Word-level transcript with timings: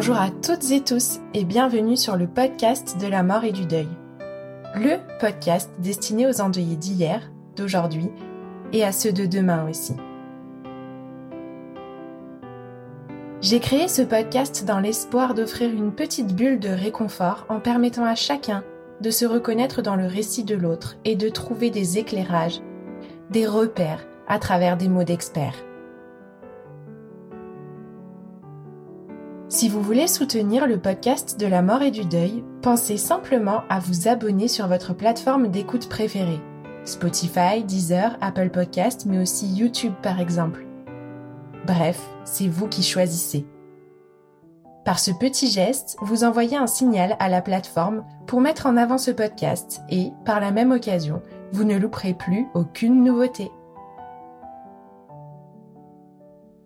Bonjour 0.00 0.16
à 0.16 0.30
toutes 0.30 0.70
et 0.70 0.80
tous 0.80 1.18
et 1.34 1.42
bienvenue 1.42 1.96
sur 1.96 2.14
le 2.14 2.28
podcast 2.28 3.00
de 3.00 3.08
la 3.08 3.24
mort 3.24 3.42
et 3.42 3.50
du 3.50 3.66
deuil. 3.66 3.88
Le 4.76 4.98
podcast 5.18 5.72
destiné 5.80 6.28
aux 6.28 6.40
endeuillés 6.40 6.76
d'hier, 6.76 7.32
d'aujourd'hui 7.56 8.08
et 8.72 8.84
à 8.84 8.92
ceux 8.92 9.10
de 9.10 9.26
demain 9.26 9.68
aussi. 9.68 9.94
J'ai 13.40 13.58
créé 13.58 13.88
ce 13.88 14.02
podcast 14.02 14.64
dans 14.64 14.78
l'espoir 14.78 15.34
d'offrir 15.34 15.68
une 15.68 15.90
petite 15.90 16.32
bulle 16.32 16.60
de 16.60 16.68
réconfort 16.68 17.44
en 17.48 17.58
permettant 17.58 18.04
à 18.04 18.14
chacun 18.14 18.62
de 19.00 19.10
se 19.10 19.26
reconnaître 19.26 19.82
dans 19.82 19.96
le 19.96 20.06
récit 20.06 20.44
de 20.44 20.54
l'autre 20.54 20.96
et 21.04 21.16
de 21.16 21.28
trouver 21.28 21.70
des 21.70 21.98
éclairages, 21.98 22.60
des 23.30 23.48
repères 23.48 24.06
à 24.28 24.38
travers 24.38 24.76
des 24.76 24.88
mots 24.88 25.02
d'experts. 25.02 25.56
Si 29.50 29.70
vous 29.70 29.80
voulez 29.80 30.08
soutenir 30.08 30.66
le 30.66 30.78
podcast 30.78 31.40
de 31.40 31.46
la 31.46 31.62
mort 31.62 31.80
et 31.80 31.90
du 31.90 32.04
deuil, 32.04 32.44
pensez 32.60 32.98
simplement 32.98 33.62
à 33.70 33.78
vous 33.78 34.06
abonner 34.06 34.46
sur 34.46 34.68
votre 34.68 34.92
plateforme 34.92 35.48
d'écoute 35.48 35.88
préférée. 35.88 36.40
Spotify, 36.84 37.64
Deezer, 37.64 38.18
Apple 38.20 38.50
Podcast, 38.50 39.06
mais 39.06 39.18
aussi 39.18 39.46
YouTube 39.46 39.94
par 40.02 40.20
exemple. 40.20 40.66
Bref, 41.66 41.98
c'est 42.24 42.46
vous 42.46 42.68
qui 42.68 42.82
choisissez. 42.82 43.46
Par 44.84 44.98
ce 44.98 45.12
petit 45.12 45.50
geste, 45.50 45.96
vous 46.02 46.24
envoyez 46.24 46.58
un 46.58 46.66
signal 46.66 47.16
à 47.18 47.30
la 47.30 47.40
plateforme 47.40 48.04
pour 48.26 48.42
mettre 48.42 48.66
en 48.66 48.76
avant 48.76 48.98
ce 48.98 49.10
podcast 49.10 49.80
et, 49.88 50.10
par 50.26 50.40
la 50.40 50.50
même 50.50 50.72
occasion, 50.72 51.22
vous 51.52 51.64
ne 51.64 51.78
louperez 51.78 52.12
plus 52.12 52.48
aucune 52.52 53.02
nouveauté. 53.02 53.50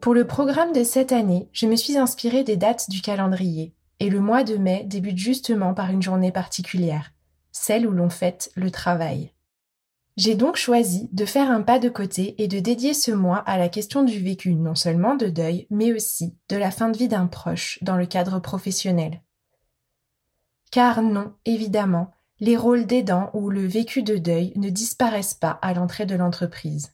Pour 0.02 0.14
le 0.14 0.26
programme 0.26 0.72
de 0.72 0.82
cette 0.82 1.12
année, 1.12 1.48
je 1.52 1.66
me 1.66 1.76
suis 1.76 1.96
inspirée 1.96 2.42
des 2.42 2.56
dates 2.56 2.90
du 2.90 3.00
calendrier, 3.00 3.72
et 4.00 4.10
le 4.10 4.18
mois 4.18 4.42
de 4.42 4.56
mai 4.56 4.82
débute 4.84 5.16
justement 5.16 5.74
par 5.74 5.90
une 5.90 6.02
journée 6.02 6.32
particulière, 6.32 7.12
celle 7.52 7.86
où 7.86 7.92
l'on 7.92 8.10
fête 8.10 8.50
le 8.56 8.72
travail. 8.72 9.30
J'ai 10.16 10.34
donc 10.34 10.56
choisi 10.56 11.08
de 11.12 11.24
faire 11.24 11.52
un 11.52 11.62
pas 11.62 11.78
de 11.78 11.88
côté 11.88 12.34
et 12.42 12.48
de 12.48 12.58
dédier 12.58 12.94
ce 12.94 13.12
mois 13.12 13.38
à 13.46 13.56
la 13.56 13.68
question 13.68 14.02
du 14.02 14.18
vécu 14.18 14.56
non 14.56 14.74
seulement 14.74 15.14
de 15.14 15.28
deuil, 15.28 15.68
mais 15.70 15.92
aussi 15.92 16.34
de 16.48 16.56
la 16.56 16.72
fin 16.72 16.88
de 16.88 16.98
vie 16.98 17.06
d'un 17.06 17.28
proche 17.28 17.78
dans 17.80 17.96
le 17.96 18.06
cadre 18.06 18.40
professionnel. 18.40 19.22
Car 20.72 21.00
non, 21.00 21.32
évidemment, 21.44 22.10
les 22.40 22.56
rôles 22.56 22.86
d'aidant 22.86 23.30
ou 23.34 23.50
le 23.50 23.64
vécu 23.64 24.02
de 24.02 24.16
deuil 24.16 24.52
ne 24.56 24.68
disparaissent 24.68 25.34
pas 25.34 25.60
à 25.62 25.72
l'entrée 25.74 26.06
de 26.06 26.16
l'entreprise. 26.16 26.92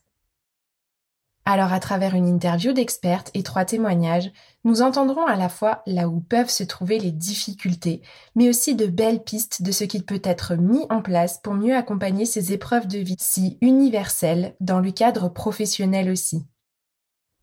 Alors 1.51 1.73
à 1.73 1.79
travers 1.79 2.13
une 2.13 2.27
interview 2.27 2.73
d'expertes 2.73 3.31
et 3.33 3.41
trois 3.41 3.65
témoignages, 3.65 4.31
nous 4.65 4.83
entendrons 4.83 5.25
à 5.25 5.35
la 5.35 5.49
fois 5.49 5.81
là 5.87 6.07
où 6.07 6.19
peuvent 6.19 6.51
se 6.51 6.63
trouver 6.63 6.99
les 6.99 7.11
difficultés, 7.11 8.03
mais 8.35 8.49
aussi 8.49 8.75
de 8.75 8.85
belles 8.85 9.23
pistes 9.23 9.63
de 9.63 9.71
ce 9.71 9.83
qui 9.83 10.03
peut 10.03 10.21
être 10.23 10.53
mis 10.53 10.85
en 10.91 11.01
place 11.01 11.39
pour 11.41 11.55
mieux 11.55 11.75
accompagner 11.75 12.25
ces 12.25 12.53
épreuves 12.53 12.85
de 12.85 12.99
vie 12.99 13.15
si 13.17 13.57
universelles 13.61 14.53
dans 14.59 14.79
le 14.79 14.91
cadre 14.91 15.27
professionnel 15.27 16.11
aussi. 16.11 16.45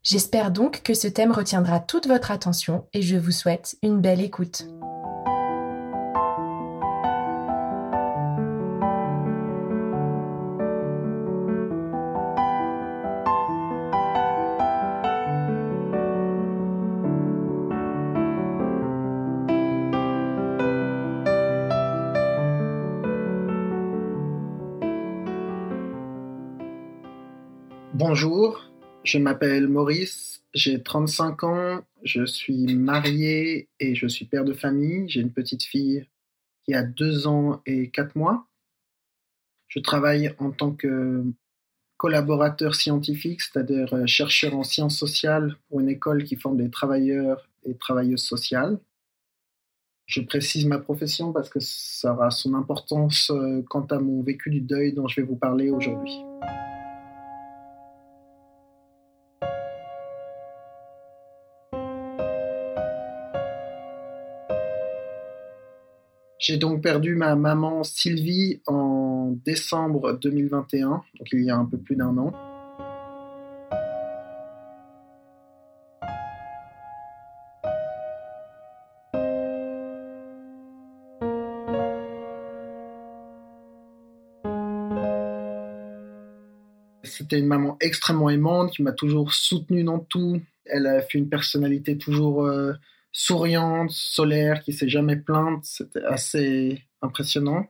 J'espère 0.05 0.53
donc 0.53 0.85
que 0.85 0.95
ce 0.95 1.09
thème 1.09 1.33
retiendra 1.33 1.81
toute 1.81 2.07
votre 2.07 2.31
attention 2.31 2.87
et 2.93 3.03
je 3.03 3.17
vous 3.17 3.33
souhaite 3.33 3.77
une 3.83 4.01
belle 4.01 4.21
écoute. 4.21 4.69
Bonjour, 28.19 28.65
je 29.05 29.19
m'appelle 29.19 29.69
Maurice, 29.69 30.43
j'ai 30.55 30.83
35 30.83 31.45
ans, 31.45 31.83
je 32.03 32.25
suis 32.25 32.75
marié 32.75 33.69
et 33.79 33.95
je 33.95 34.07
suis 34.07 34.25
père 34.25 34.47
de 34.47 34.55
famille. 34.55 35.07
J'ai 35.07 35.21
une 35.21 35.35
petite 35.35 35.65
fille 35.65 36.07
qui 36.65 36.73
a 36.73 36.83
2 36.83 37.27
ans 37.27 37.61
et 37.67 37.91
4 37.91 38.17
mois. 38.17 38.47
Je 39.69 39.81
travaille 39.81 40.35
en 40.39 40.51
tant 40.51 40.73
que 40.73 41.25
collaborateur 41.99 42.75
scientifique, 42.75 43.43
c'est-à-dire 43.43 43.93
euh, 43.93 44.07
chercheur 44.07 44.55
en 44.55 44.65
sciences 44.65 44.97
sociales 44.97 45.55
pour 45.69 45.81
une 45.81 45.91
école 45.91 46.25
qui 46.25 46.37
forme 46.37 46.57
des 46.57 46.71
travailleurs 46.71 47.47
et 47.65 47.75
travailleuses 47.75 48.25
sociales. 48.25 48.79
Je 50.07 50.23
précise 50.23 50.65
ma 50.65 50.79
profession 50.79 51.35
parce 51.35 51.51
que 51.51 51.61
ça 51.61 52.15
aura 52.15 52.31
son 52.31 52.55
importance 52.55 53.31
euh, 53.31 53.63
quant 53.69 53.85
à 53.91 53.99
mon 53.99 54.23
vécu 54.23 54.49
du 54.49 54.63
deuil 54.63 54.95
dont 54.95 55.07
je 55.07 55.21
vais 55.21 55.27
vous 55.27 55.37
parler 55.37 55.69
aujourd'hui. 55.69 56.26
J'ai 66.49 66.59
donc 66.59 66.81
perdu 66.81 67.17
ma 67.17 67.35
maman 67.35 67.83
Sylvie 67.83 68.61
en 68.69 69.37
décembre 69.45 70.13
2021, 70.13 70.89
donc 70.89 71.03
il 71.33 71.43
y 71.43 71.51
a 71.51 71.57
un 71.57 71.65
peu 71.65 71.77
plus 71.77 71.97
d'un 71.97 72.17
an. 72.19 72.33
C'était 87.03 87.41
une 87.41 87.47
maman 87.47 87.77
extrêmement 87.81 88.31
aimante 88.31 88.71
qui 88.71 88.85
m'a 88.85 88.93
toujours 88.93 89.35
soutenu 89.35 89.83
dans 89.83 89.99
tout. 89.99 90.41
Elle 90.65 90.87
a 90.87 91.03
fait 91.03 91.19
une 91.19 91.29
personnalité 91.29 91.99
toujours 91.99 92.45
euh, 92.45 92.75
souriante, 93.19 93.93
solaire, 93.93 94.63
qui 94.63 94.75
s'est 94.75 94.91
jamais 94.91 95.17
plainte. 95.17 95.65
C'était 95.65 96.05
assez 96.05 96.83
impressionnant. 97.01 97.65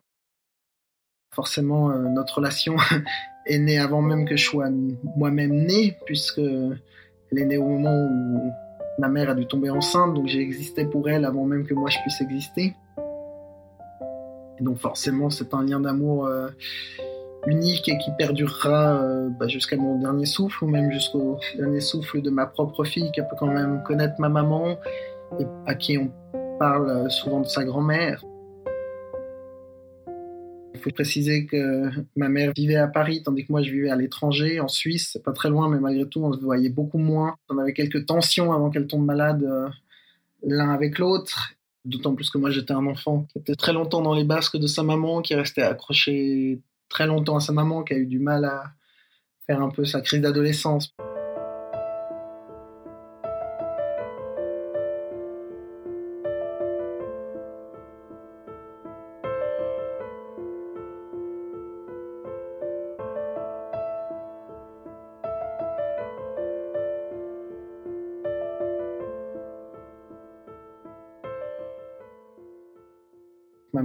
Forcément, 1.33 1.91
euh, 1.91 2.03
notre 2.09 2.39
relation 2.39 2.75
est 3.47 3.59
née 3.59 3.79
avant 3.79 4.03
même 4.03 4.27
que 4.27 4.37
je 4.37 4.45
sois 4.45 4.69
moi-même 5.17 5.55
né, 5.55 5.97
puisque 6.05 6.41
elle 6.41 7.39
est 7.39 7.45
née 7.45 7.59
au 7.59 7.69
moment 7.69 7.95
où 7.95 8.51
ma 8.99 9.09
mère 9.09 9.31
a 9.31 9.35
dû 9.35 9.47
tomber 9.47 9.71
enceinte, 9.71 10.15
donc 10.15 10.27
j'ai 10.27 10.41
existé 10.41 10.85
pour 10.85 11.09
elle 11.09 11.25
avant 11.25 11.45
même 11.45 11.65
que 11.65 11.75
moi 11.75 11.91
je 11.91 11.99
puisse 12.01 12.21
exister. 12.21 12.75
Et 14.59 14.65
donc 14.65 14.79
forcément, 14.79 15.31
c'est 15.31 15.55
un 15.55 15.63
lien 15.63 15.79
d'amour 15.79 16.27
euh, 16.27 16.49
unique 17.47 17.89
et 17.89 17.99
qui 17.99 18.11
perdurera 18.19 19.01
euh, 19.01 19.29
bah, 19.29 19.47
jusqu'à 19.47 19.77
mon 19.77 20.01
dernier 20.01 20.27
souffle, 20.27 20.65
ou 20.65 20.67
même 20.67 20.91
jusqu'au 20.91 21.39
dernier 21.57 21.81
souffle 21.81 22.21
de 22.21 22.31
ma 22.31 22.47
propre 22.47 22.83
fille, 22.83 23.13
qui 23.13 23.21
peut 23.21 23.37
quand 23.39 23.53
même 23.53 23.85
connaître 23.85 24.15
ma 24.19 24.29
maman 24.29 24.77
et 25.39 25.45
à 25.67 25.75
qui 25.75 25.99
on 25.99 26.11
parle 26.59 27.11
souvent 27.11 27.41
de 27.41 27.47
sa 27.47 27.65
grand-mère. 27.65 28.25
Il 30.75 30.81
faut 30.81 30.91
préciser 30.91 31.47
que 31.47 31.91
ma 32.17 32.29
mère 32.29 32.53
vivait 32.55 32.77
à 32.77 32.87
Paris, 32.87 33.23
tandis 33.23 33.47
que 33.47 33.53
moi 33.53 33.63
je 33.63 33.71
vivais 33.71 33.91
à 33.91 33.97
l'étranger, 33.97 34.61
en 34.61 34.69
Suisse. 34.69 35.19
Pas 35.25 35.33
très 35.33 35.49
loin, 35.49 35.69
mais 35.69 35.81
malgré 35.81 36.07
tout, 36.07 36.23
on 36.23 36.33
se 36.33 36.41
voyait 36.41 36.69
beaucoup 36.69 36.99
moins. 36.99 37.37
On 37.49 37.59
avait 37.59 37.73
quelques 37.73 38.07
tensions 38.07 38.53
avant 38.53 38.71
qu'elle 38.71 38.87
tombe 38.87 39.05
malade 39.05 39.43
euh, 39.43 39.69
l'un 40.43 40.71
avec 40.71 40.99
l'autre. 40.99 41.55
D'autant 41.85 42.15
plus 42.15 42.31
que 42.31 42.39
moi 42.39 42.51
j'étais 42.51 42.73
un 42.73 42.87
enfant 42.87 43.27
qui 43.33 43.39
était 43.39 43.55
très 43.55 43.73
longtemps 43.73 44.03
dans 44.03 44.15
les 44.15 44.25
basques 44.25 44.57
de 44.57 44.67
sa 44.67 44.83
maman, 44.83 45.23
qui 45.23 45.35
restait 45.35 45.63
accroché 45.63 46.61
très 46.89 47.07
longtemps 47.07 47.37
à 47.37 47.41
sa 47.41 47.53
maman, 47.53 47.83
qui 47.83 47.95
a 47.95 47.97
eu 47.97 48.07
du 48.07 48.19
mal 48.19 48.45
à 48.45 48.65
faire 49.47 49.63
un 49.63 49.71
peu 49.71 49.85
sa 49.85 50.01
crise 50.01 50.21
d'adolescence. 50.21 50.95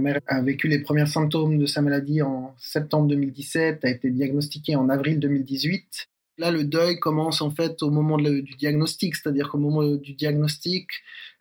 Mère 0.02 0.20
a 0.26 0.42
vécu 0.42 0.68
les 0.68 0.80
premiers 0.80 1.06
symptômes 1.06 1.58
de 1.58 1.66
sa 1.66 1.80
maladie 1.80 2.22
en 2.22 2.54
septembre 2.58 3.08
2017, 3.08 3.84
a 3.84 3.88
été 3.88 4.10
diagnostiquée 4.10 4.76
en 4.76 4.88
avril 4.88 5.18
2018. 5.18 6.08
Là, 6.38 6.50
le 6.50 6.64
deuil 6.64 6.98
commence 6.98 7.40
en 7.40 7.50
fait 7.50 7.82
au 7.82 7.90
moment 7.90 8.18
du 8.18 8.42
diagnostic, 8.58 9.16
c'est-à-dire 9.16 9.48
qu'au 9.48 9.58
moment 9.58 9.82
du 9.82 10.14
diagnostic, 10.14 10.88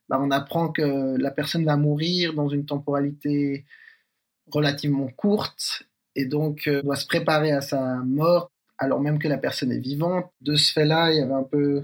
bah, 0.08 0.20
on 0.22 0.32
apprend 0.32 0.70
que 0.70 1.18
la 1.18 1.32
personne 1.32 1.66
va 1.66 1.78
mourir 1.78 2.34
dans 2.34 2.50
une 2.50 2.66
temporalité 2.66 3.66
relativement 4.48 5.08
courte 5.08 5.84
et 6.16 6.26
donc 6.26 6.68
euh, 6.68 6.82
doit 6.82 6.98
se 6.98 7.08
préparer 7.08 7.52
à 7.52 7.62
sa 7.62 7.98
mort 8.04 8.52
alors 8.82 9.00
même 9.00 9.20
que 9.20 9.28
la 9.28 9.38
personne 9.38 9.72
est 9.72 9.80
vivante. 9.80 10.32
De 10.42 10.56
ce 10.56 10.74
fait-là, 10.74 11.12
il 11.12 11.20
y 11.20 11.22
avait 11.22 11.34
un 11.34 11.44
peu 11.44 11.84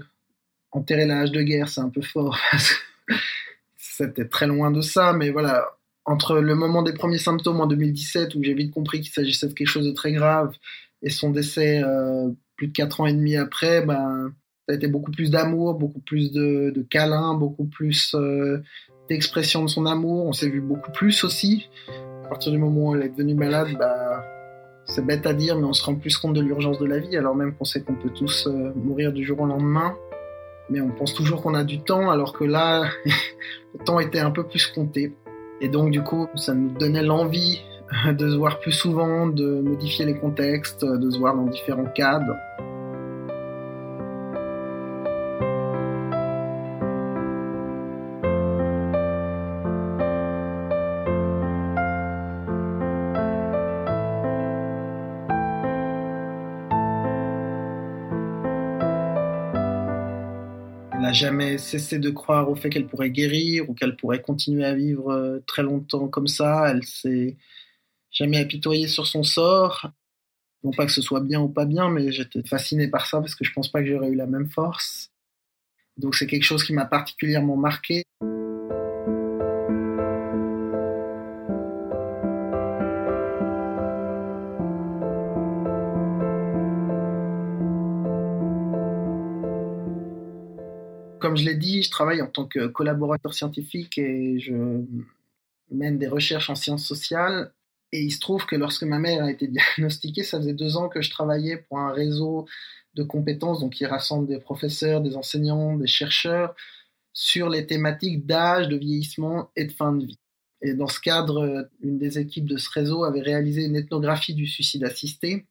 enterré 0.72 1.06
l'âge 1.06 1.30
de 1.30 1.42
guerre, 1.42 1.68
c'est 1.68 1.80
un 1.80 1.90
peu 1.90 2.02
fort. 2.02 2.36
C'était 3.76 4.26
très 4.26 4.48
loin 4.48 4.72
de 4.72 4.80
ça, 4.80 5.12
mais 5.12 5.30
voilà, 5.30 5.77
entre 6.08 6.40
le 6.40 6.54
moment 6.54 6.82
des 6.82 6.94
premiers 6.94 7.18
symptômes 7.18 7.60
en 7.60 7.66
2017, 7.66 8.34
où 8.34 8.42
j'ai 8.42 8.54
vite 8.54 8.72
compris 8.72 9.02
qu'il 9.02 9.12
s'agissait 9.12 9.46
de 9.46 9.52
quelque 9.52 9.68
chose 9.68 9.86
de 9.86 9.92
très 9.92 10.12
grave, 10.12 10.54
et 11.02 11.10
son 11.10 11.30
décès 11.30 11.82
euh, 11.84 12.30
plus 12.56 12.68
de 12.68 12.72
4 12.72 13.02
ans 13.02 13.06
et 13.06 13.12
demi 13.12 13.36
après, 13.36 13.84
ben, 13.84 14.32
ça 14.66 14.72
a 14.72 14.76
été 14.76 14.88
beaucoup 14.88 15.10
plus 15.10 15.30
d'amour, 15.30 15.74
beaucoup 15.74 16.00
plus 16.00 16.32
de, 16.32 16.72
de 16.74 16.82
câlins, 16.82 17.34
beaucoup 17.34 17.66
plus 17.66 18.14
euh, 18.14 18.62
d'expression 19.10 19.62
de 19.62 19.68
son 19.68 19.84
amour. 19.84 20.24
On 20.24 20.32
s'est 20.32 20.48
vu 20.48 20.62
beaucoup 20.62 20.90
plus 20.92 21.24
aussi. 21.24 21.68
À 22.24 22.28
partir 22.28 22.52
du 22.52 22.58
moment 22.58 22.88
où 22.88 22.96
elle 22.96 23.02
est 23.02 23.10
devenue 23.10 23.34
malade, 23.34 23.68
bah, 23.78 24.24
c'est 24.86 25.04
bête 25.04 25.26
à 25.26 25.34
dire, 25.34 25.58
mais 25.58 25.64
on 25.64 25.74
se 25.74 25.84
rend 25.84 25.94
plus 25.94 26.16
compte 26.16 26.32
de 26.32 26.40
l'urgence 26.40 26.78
de 26.78 26.86
la 26.86 26.98
vie, 26.98 27.18
alors 27.18 27.34
même 27.34 27.54
qu'on 27.54 27.64
sait 27.64 27.82
qu'on 27.82 27.94
peut 27.94 28.10
tous 28.10 28.46
euh, 28.46 28.72
mourir 28.74 29.12
du 29.12 29.24
jour 29.26 29.40
au 29.40 29.46
lendemain. 29.46 29.94
Mais 30.70 30.80
on 30.80 30.90
pense 30.90 31.12
toujours 31.12 31.42
qu'on 31.42 31.54
a 31.54 31.64
du 31.64 31.80
temps, 31.80 32.10
alors 32.10 32.32
que 32.32 32.44
là, 32.44 32.88
le 33.74 33.84
temps 33.84 34.00
était 34.00 34.20
un 34.20 34.30
peu 34.30 34.44
plus 34.44 34.66
compté. 34.68 35.14
Et 35.60 35.68
donc, 35.68 35.90
du 35.90 36.02
coup, 36.02 36.28
ça 36.36 36.54
nous 36.54 36.70
donnait 36.70 37.02
l'envie 37.02 37.62
de 38.06 38.28
se 38.28 38.36
voir 38.36 38.60
plus 38.60 38.72
souvent, 38.72 39.26
de 39.26 39.60
modifier 39.60 40.04
les 40.04 40.16
contextes, 40.16 40.84
de 40.84 41.10
se 41.10 41.18
voir 41.18 41.34
dans 41.34 41.46
différents 41.46 41.90
cadres. 41.94 42.36
Jamais 61.12 61.58
cessé 61.58 61.98
de 61.98 62.10
croire 62.10 62.50
au 62.50 62.56
fait 62.56 62.70
qu'elle 62.70 62.86
pourrait 62.86 63.10
guérir 63.10 63.68
ou 63.68 63.74
qu'elle 63.74 63.96
pourrait 63.96 64.22
continuer 64.22 64.64
à 64.64 64.74
vivre 64.74 65.10
euh, 65.10 65.40
très 65.46 65.62
longtemps 65.62 66.08
comme 66.08 66.28
ça. 66.28 66.70
Elle 66.70 66.84
s'est 66.84 67.36
jamais 68.10 68.38
apitoyée 68.38 68.88
sur 68.88 69.06
son 69.06 69.22
sort. 69.22 69.90
Non 70.64 70.72
pas 70.72 70.86
que 70.86 70.92
ce 70.92 71.02
soit 71.02 71.20
bien 71.20 71.40
ou 71.40 71.48
pas 71.48 71.66
bien, 71.66 71.88
mais 71.90 72.10
j'étais 72.12 72.42
fasciné 72.42 72.88
par 72.88 73.06
ça 73.06 73.20
parce 73.20 73.34
que 73.34 73.44
je 73.44 73.52
pense 73.52 73.70
pas 73.70 73.80
que 73.82 73.88
j'aurais 73.88 74.08
eu 74.08 74.16
la 74.16 74.26
même 74.26 74.50
force. 74.50 75.12
Donc 75.96 76.14
c'est 76.14 76.26
quelque 76.26 76.44
chose 76.44 76.64
qui 76.64 76.72
m'a 76.72 76.86
particulièrement 76.86 77.56
marqué. 77.56 78.04
Travaille 91.98 92.22
en 92.22 92.28
tant 92.28 92.46
que 92.46 92.68
collaborateur 92.68 93.34
scientifique 93.34 93.98
et 93.98 94.38
je 94.38 94.54
mène 95.72 95.98
des 95.98 96.06
recherches 96.06 96.48
en 96.48 96.54
sciences 96.54 96.86
sociales. 96.86 97.52
Et 97.90 98.02
il 98.02 98.12
se 98.12 98.20
trouve 98.20 98.46
que 98.46 98.54
lorsque 98.54 98.84
ma 98.84 99.00
mère 99.00 99.24
a 99.24 99.32
été 99.32 99.48
diagnostiquée, 99.48 100.22
ça 100.22 100.38
faisait 100.38 100.52
deux 100.52 100.76
ans 100.76 100.88
que 100.88 101.02
je 101.02 101.10
travaillais 101.10 101.56
pour 101.56 101.80
un 101.80 101.92
réseau 101.92 102.46
de 102.94 103.02
compétences, 103.02 103.60
donc 103.60 103.72
qui 103.72 103.84
rassemble 103.84 104.28
des 104.28 104.38
professeurs, 104.38 105.00
des 105.00 105.16
enseignants, 105.16 105.76
des 105.76 105.88
chercheurs, 105.88 106.54
sur 107.12 107.48
les 107.48 107.66
thématiques 107.66 108.24
d'âge, 108.26 108.68
de 108.68 108.76
vieillissement 108.76 109.50
et 109.56 109.64
de 109.64 109.72
fin 109.72 109.92
de 109.92 110.06
vie. 110.06 110.18
Et 110.62 110.74
dans 110.74 110.86
ce 110.86 111.00
cadre, 111.00 111.68
une 111.82 111.98
des 111.98 112.20
équipes 112.20 112.46
de 112.46 112.58
ce 112.58 112.70
réseau 112.70 113.02
avait 113.02 113.22
réalisé 113.22 113.64
une 113.64 113.74
ethnographie 113.74 114.34
du 114.34 114.46
suicide 114.46 114.84
assisté, 114.84 115.46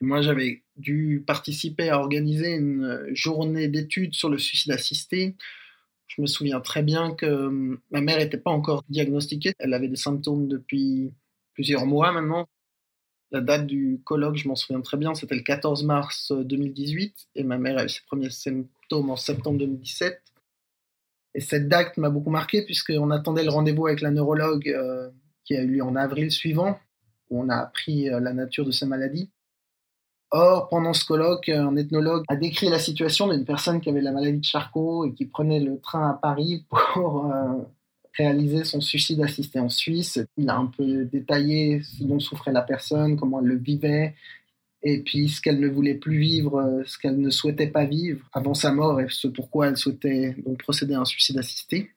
moi, 0.00 0.22
j'avais 0.22 0.62
dû 0.76 1.22
participer 1.26 1.90
à 1.90 1.98
organiser 1.98 2.54
une 2.54 3.06
journée 3.12 3.68
d'études 3.68 4.14
sur 4.14 4.30
le 4.30 4.38
suicide 4.38 4.72
assisté. 4.72 5.36
Je 6.06 6.22
me 6.22 6.26
souviens 6.26 6.60
très 6.60 6.82
bien 6.82 7.14
que 7.14 7.26
hum, 7.26 7.78
ma 7.90 8.00
mère 8.00 8.18
n'était 8.18 8.38
pas 8.38 8.50
encore 8.50 8.82
diagnostiquée. 8.88 9.52
Elle 9.58 9.74
avait 9.74 9.88
des 9.88 9.96
symptômes 9.96 10.48
depuis 10.48 11.12
plusieurs 11.54 11.86
mois 11.86 12.12
maintenant. 12.12 12.48
La 13.32 13.40
date 13.40 13.66
du 13.66 14.00
colloque, 14.04 14.36
je 14.36 14.48
m'en 14.48 14.56
souviens 14.56 14.80
très 14.80 14.96
bien, 14.96 15.14
c'était 15.14 15.36
le 15.36 15.42
14 15.42 15.84
mars 15.84 16.32
2018 16.32 17.28
et 17.36 17.44
ma 17.44 17.58
mère 17.58 17.78
a 17.78 17.84
eu 17.84 17.88
ses 17.88 18.00
premiers 18.06 18.30
symptômes 18.30 19.10
en 19.10 19.16
septembre 19.16 19.58
2017. 19.58 20.20
Et 21.34 21.40
cette 21.40 21.68
date 21.68 21.96
m'a 21.96 22.10
beaucoup 22.10 22.30
marqué 22.30 22.64
puisqu'on 22.64 23.10
attendait 23.10 23.44
le 23.44 23.50
rendez-vous 23.50 23.86
avec 23.86 24.00
la 24.00 24.10
neurologue 24.10 24.68
euh, 24.68 25.10
qui 25.44 25.54
a 25.54 25.62
eu 25.62 25.68
lieu 25.68 25.84
en 25.84 25.94
avril 25.94 26.32
suivant, 26.32 26.80
où 27.28 27.40
on 27.40 27.48
a 27.50 27.56
appris 27.56 28.08
euh, 28.08 28.18
la 28.18 28.32
nature 28.32 28.64
de 28.64 28.72
sa 28.72 28.86
maladie. 28.86 29.30
Or, 30.32 30.68
pendant 30.68 30.92
ce 30.92 31.04
colloque, 31.04 31.48
un 31.48 31.74
ethnologue 31.76 32.22
a 32.28 32.36
décrit 32.36 32.68
la 32.68 32.78
situation 32.78 33.28
d'une 33.28 33.44
personne 33.44 33.80
qui 33.80 33.88
avait 33.88 34.00
la 34.00 34.12
maladie 34.12 34.38
de 34.38 34.44
Charcot 34.44 35.04
et 35.04 35.12
qui 35.12 35.26
prenait 35.26 35.58
le 35.58 35.80
train 35.80 36.08
à 36.08 36.14
Paris 36.14 36.64
pour 36.70 37.26
euh, 37.26 37.58
réaliser 38.16 38.62
son 38.62 38.80
suicide 38.80 39.20
assisté 39.22 39.58
en 39.58 39.68
Suisse. 39.68 40.20
Il 40.36 40.48
a 40.48 40.56
un 40.56 40.66
peu 40.66 41.04
détaillé 41.04 41.82
ce 41.82 42.04
dont 42.04 42.20
souffrait 42.20 42.52
la 42.52 42.62
personne, 42.62 43.16
comment 43.16 43.40
elle 43.40 43.46
le 43.46 43.56
vivait, 43.56 44.14
et 44.82 45.00
puis 45.00 45.28
ce 45.28 45.40
qu'elle 45.40 45.58
ne 45.58 45.68
voulait 45.68 45.94
plus 45.94 46.18
vivre, 46.18 46.60
euh, 46.60 46.84
ce 46.86 46.96
qu'elle 46.96 47.18
ne 47.18 47.30
souhaitait 47.30 47.66
pas 47.66 47.84
vivre 47.84 48.24
avant 48.32 48.54
sa 48.54 48.72
mort 48.72 49.00
et 49.00 49.06
ce 49.10 49.26
pourquoi 49.26 49.66
elle 49.66 49.76
souhaitait 49.76 50.36
donc 50.46 50.58
procéder 50.62 50.94
à 50.94 51.00
un 51.00 51.04
suicide 51.04 51.38
assisté. 51.38 51.90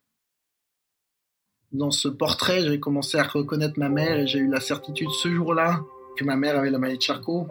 Dans 1.72 1.92
ce 1.92 2.08
portrait, 2.08 2.62
j'ai 2.62 2.80
commencé 2.80 3.18
à 3.18 3.24
reconnaître 3.24 3.78
ma 3.78 3.90
mère 3.90 4.18
et 4.18 4.28
j'ai 4.28 4.40
eu 4.40 4.48
la 4.48 4.60
certitude 4.60 5.10
ce 5.22 5.30
jour-là 5.30 5.82
que 6.18 6.24
ma 6.24 6.36
mère 6.36 6.58
avait 6.58 6.72
la 6.72 6.80
maladie 6.80 6.98
de 6.98 7.04
Charcot 7.04 7.48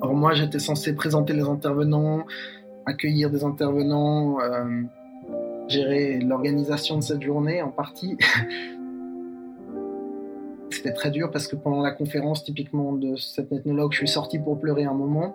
alors 0.00 0.14
moi, 0.14 0.32
j'étais 0.34 0.60
censé 0.60 0.94
présenter 0.94 1.32
les 1.32 1.42
intervenants, 1.42 2.24
accueillir 2.86 3.30
des 3.30 3.42
intervenants, 3.42 4.40
euh, 4.40 4.82
gérer 5.66 6.20
l'organisation 6.20 6.96
de 6.96 7.02
cette 7.02 7.22
journée 7.22 7.62
en 7.62 7.70
partie. 7.70 8.16
C'était 10.70 10.92
très 10.92 11.10
dur 11.10 11.32
parce 11.32 11.48
que 11.48 11.56
pendant 11.56 11.82
la 11.82 11.90
conférence, 11.90 12.44
typiquement 12.44 12.92
de 12.92 13.16
cette 13.16 13.50
ethnologue, 13.50 13.90
je 13.92 13.98
suis 13.98 14.08
sorti 14.08 14.38
pour 14.38 14.60
pleurer 14.60 14.84
un 14.84 14.94
moment. 14.94 15.34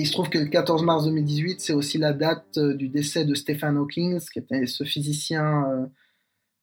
Il 0.00 0.06
se 0.06 0.12
trouve 0.12 0.30
que 0.30 0.38
le 0.38 0.46
14 0.46 0.82
mars 0.82 1.04
2018, 1.04 1.60
c'est 1.60 1.72
aussi 1.72 1.98
la 1.98 2.12
date 2.12 2.56
euh, 2.56 2.74
du 2.74 2.88
décès 2.88 3.24
de 3.24 3.34
Stephen 3.34 3.76
Hawking, 3.76 4.18
qui 4.20 4.38
était 4.38 4.66
ce 4.66 4.84
physicien 4.84 5.64
euh, 5.70 5.86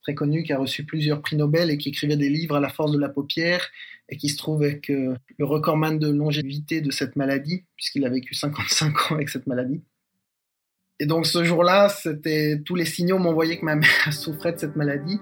très 0.01 0.15
connu 0.15 0.43
qui 0.43 0.53
a 0.53 0.57
reçu 0.57 0.85
plusieurs 0.85 1.21
prix 1.21 1.35
Nobel 1.35 1.69
et 1.69 1.77
qui 1.77 1.89
écrivait 1.89 2.17
des 2.17 2.29
livres 2.29 2.55
à 2.55 2.59
la 2.59 2.69
force 2.69 2.91
de 2.91 2.97
la 2.97 3.09
paupière 3.09 3.69
et 4.09 4.17
qui 4.17 4.29
se 4.29 4.37
trouve 4.37 4.63
avec 4.63 4.89
euh, 4.89 5.15
le 5.37 5.45
recordman 5.45 5.99
de 5.99 6.09
longévité 6.09 6.81
de 6.81 6.91
cette 6.91 7.15
maladie, 7.15 7.63
puisqu'il 7.75 8.05
a 8.05 8.09
vécu 8.09 8.33
55 8.33 9.11
ans 9.11 9.15
avec 9.15 9.29
cette 9.29 9.47
maladie. 9.47 9.81
Et 10.99 11.05
donc 11.05 11.27
ce 11.27 11.43
jour-là, 11.43 11.89
c'était 11.89 12.59
tous 12.65 12.75
les 12.75 12.85
signaux 12.85 13.19
m'envoyaient 13.19 13.59
que 13.59 13.65
ma 13.65 13.75
mère 13.75 14.11
souffrait 14.13 14.53
de 14.53 14.57
cette 14.57 14.75
maladie. 14.75 15.19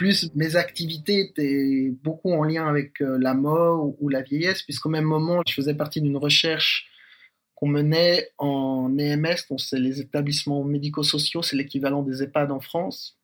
Plus, 0.00 0.34
mes 0.34 0.56
activités 0.56 1.20
étaient 1.20 1.92
beaucoup 2.02 2.32
en 2.32 2.42
lien 2.42 2.66
avec 2.66 3.02
euh, 3.02 3.18
la 3.20 3.34
mort 3.34 3.94
ou 4.00 4.08
la 4.08 4.22
vieillesse, 4.22 4.62
puisqu'au 4.62 4.88
même 4.88 5.04
moment, 5.04 5.42
je 5.46 5.52
faisais 5.52 5.74
partie 5.74 6.00
d'une 6.00 6.16
recherche 6.16 6.88
qu'on 7.54 7.68
menait 7.68 8.30
en 8.38 8.96
EMS, 8.96 9.36
donc 9.50 9.60
c'est 9.60 9.78
les 9.78 10.00
établissements 10.00 10.64
médico-sociaux, 10.64 11.42
c'est 11.42 11.54
l'équivalent 11.54 12.02
des 12.02 12.22
EHPAD 12.22 12.50
en 12.50 12.60
France, 12.60 13.18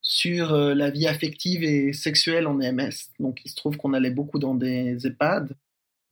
sur 0.00 0.52
euh, 0.52 0.74
la 0.74 0.90
vie 0.90 1.06
affective 1.06 1.62
et 1.62 1.92
sexuelle 1.92 2.48
en 2.48 2.60
EMS. 2.60 2.90
Donc 3.20 3.38
il 3.44 3.52
se 3.52 3.54
trouve 3.54 3.76
qu'on 3.76 3.92
allait 3.92 4.10
beaucoup 4.10 4.40
dans 4.40 4.56
des 4.56 5.06
EHPAD. 5.06 5.56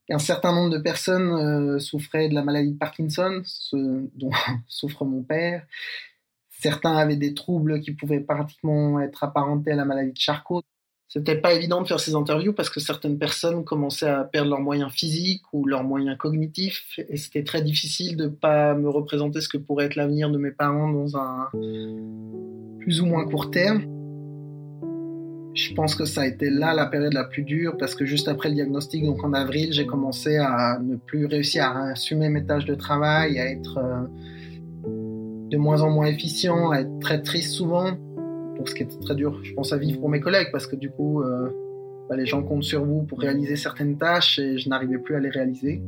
Un 0.09 0.21
certain 0.21 0.55
nombre 0.55 0.71
de 0.71 0.79
personnes 0.79 1.33
euh, 1.33 1.81
souffraient 1.81 2.29
de 2.29 2.35
la 2.35 2.45
maladie 2.45 2.75
de 2.75 2.79
Parkinson, 2.79 3.43
dont 3.73 4.31
souffre 4.69 5.05
mon 5.05 5.25
père. 5.25 5.67
Certains 6.61 6.95
avaient 6.95 7.17
des 7.17 7.33
troubles 7.33 7.81
qui 7.81 7.93
pouvaient 7.93 8.21
pratiquement 8.21 9.01
être 9.01 9.25
apparentés 9.25 9.73
à 9.73 9.77
la 9.77 9.87
maladie 9.87 10.13
de 10.13 10.19
Charcot. 10.19 10.63
C'était 11.09 11.41
pas 11.41 11.55
évident 11.55 11.81
de 11.81 11.89
faire 11.89 11.99
ces 11.99 12.15
interviews 12.15 12.53
parce 12.53 12.69
que 12.69 12.81
certaines 12.81 13.19
personnes 13.19 13.65
commençaient 13.65 14.11
à 14.11 14.25
perdre 14.25 14.51
leurs 14.51 14.61
moyens 14.61 14.93
physiques 14.93 15.43
ou 15.53 15.67
leurs 15.67 15.83
moyens 15.83 16.17
cognitifs 16.19 17.01
et 17.09 17.17
c'était 17.17 17.45
très 17.45 17.63
difficile 17.63 18.17
de 18.17 18.29
pas 18.29 18.75
me 18.75 18.89
représenter 18.89 19.41
ce 19.41 19.49
que 19.49 19.57
pourrait 19.57 19.87
être 19.87 19.97
l'avenir 19.97 20.31
de 20.31 20.37
mes 20.37 20.51
parents 20.53 20.89
dans 20.91 21.17
un 21.17 21.49
plus 22.79 23.01
ou 23.01 23.07
moins 23.07 23.27
court 23.27 23.51
terme. 23.51 23.83
Je 25.55 25.75
pense 25.75 25.95
que 25.95 26.05
ça 26.05 26.21
a 26.21 26.27
été 26.27 26.51
là 26.51 26.75
la 26.75 26.87
période 26.87 27.15
la 27.15 27.25
plus 27.25 27.43
dure 27.43 27.77
parce 27.79 27.95
que 27.95 28.05
juste 28.05 28.29
après 28.29 28.51
le 28.51 28.55
diagnostic, 28.55 29.05
donc 29.05 29.25
en 29.25 29.33
avril, 29.33 29.73
j'ai 29.73 29.87
commencé 29.87 30.37
à 30.37 30.79
ne 30.79 30.95
plus 30.95 31.25
réussir 31.25 31.65
à 31.65 31.89
assumer 31.89 32.29
mes 32.29 32.45
tâches 32.45 32.67
de 32.67 32.75
travail, 32.75 33.41
à 33.41 33.51
être 33.51 33.79
euh, 33.79 34.07
de 35.51 35.57
moins 35.57 35.83
en 35.83 35.91
moins 35.91 36.07
efficient, 36.07 36.71
à 36.71 36.81
être 36.81 36.99
très 37.01 37.23
triste 37.23 37.53
souvent. 37.53 37.93
Donc 38.57 38.69
ce 38.69 38.75
qui 38.75 38.85
était 38.85 38.99
très 38.99 39.17
dur, 39.17 39.43
je 39.43 39.53
pense, 39.53 39.73
à 39.73 39.79
vivre 39.79 39.99
pour 39.99 40.09
mes 40.09 40.21
collègues 40.21 40.49
parce 40.53 40.67
que 40.67 40.77
du 40.77 40.91
coup, 40.91 41.23
euh, 41.23 41.51
bah, 42.09 42.17
les 42.17 42.27
gens 42.27 42.43
comptent 42.43 42.63
sur 42.63 42.85
vous 42.85 43.03
pour 43.03 43.19
réaliser 43.19 43.57
certaines 43.57 43.99
tâches 43.99 44.39
et 44.39 44.59
je 44.59 44.69
n'arrivais 44.69 44.99
plus 44.99 45.17
à 45.17 45.21
les 45.21 45.29
réaliser. 45.29 45.83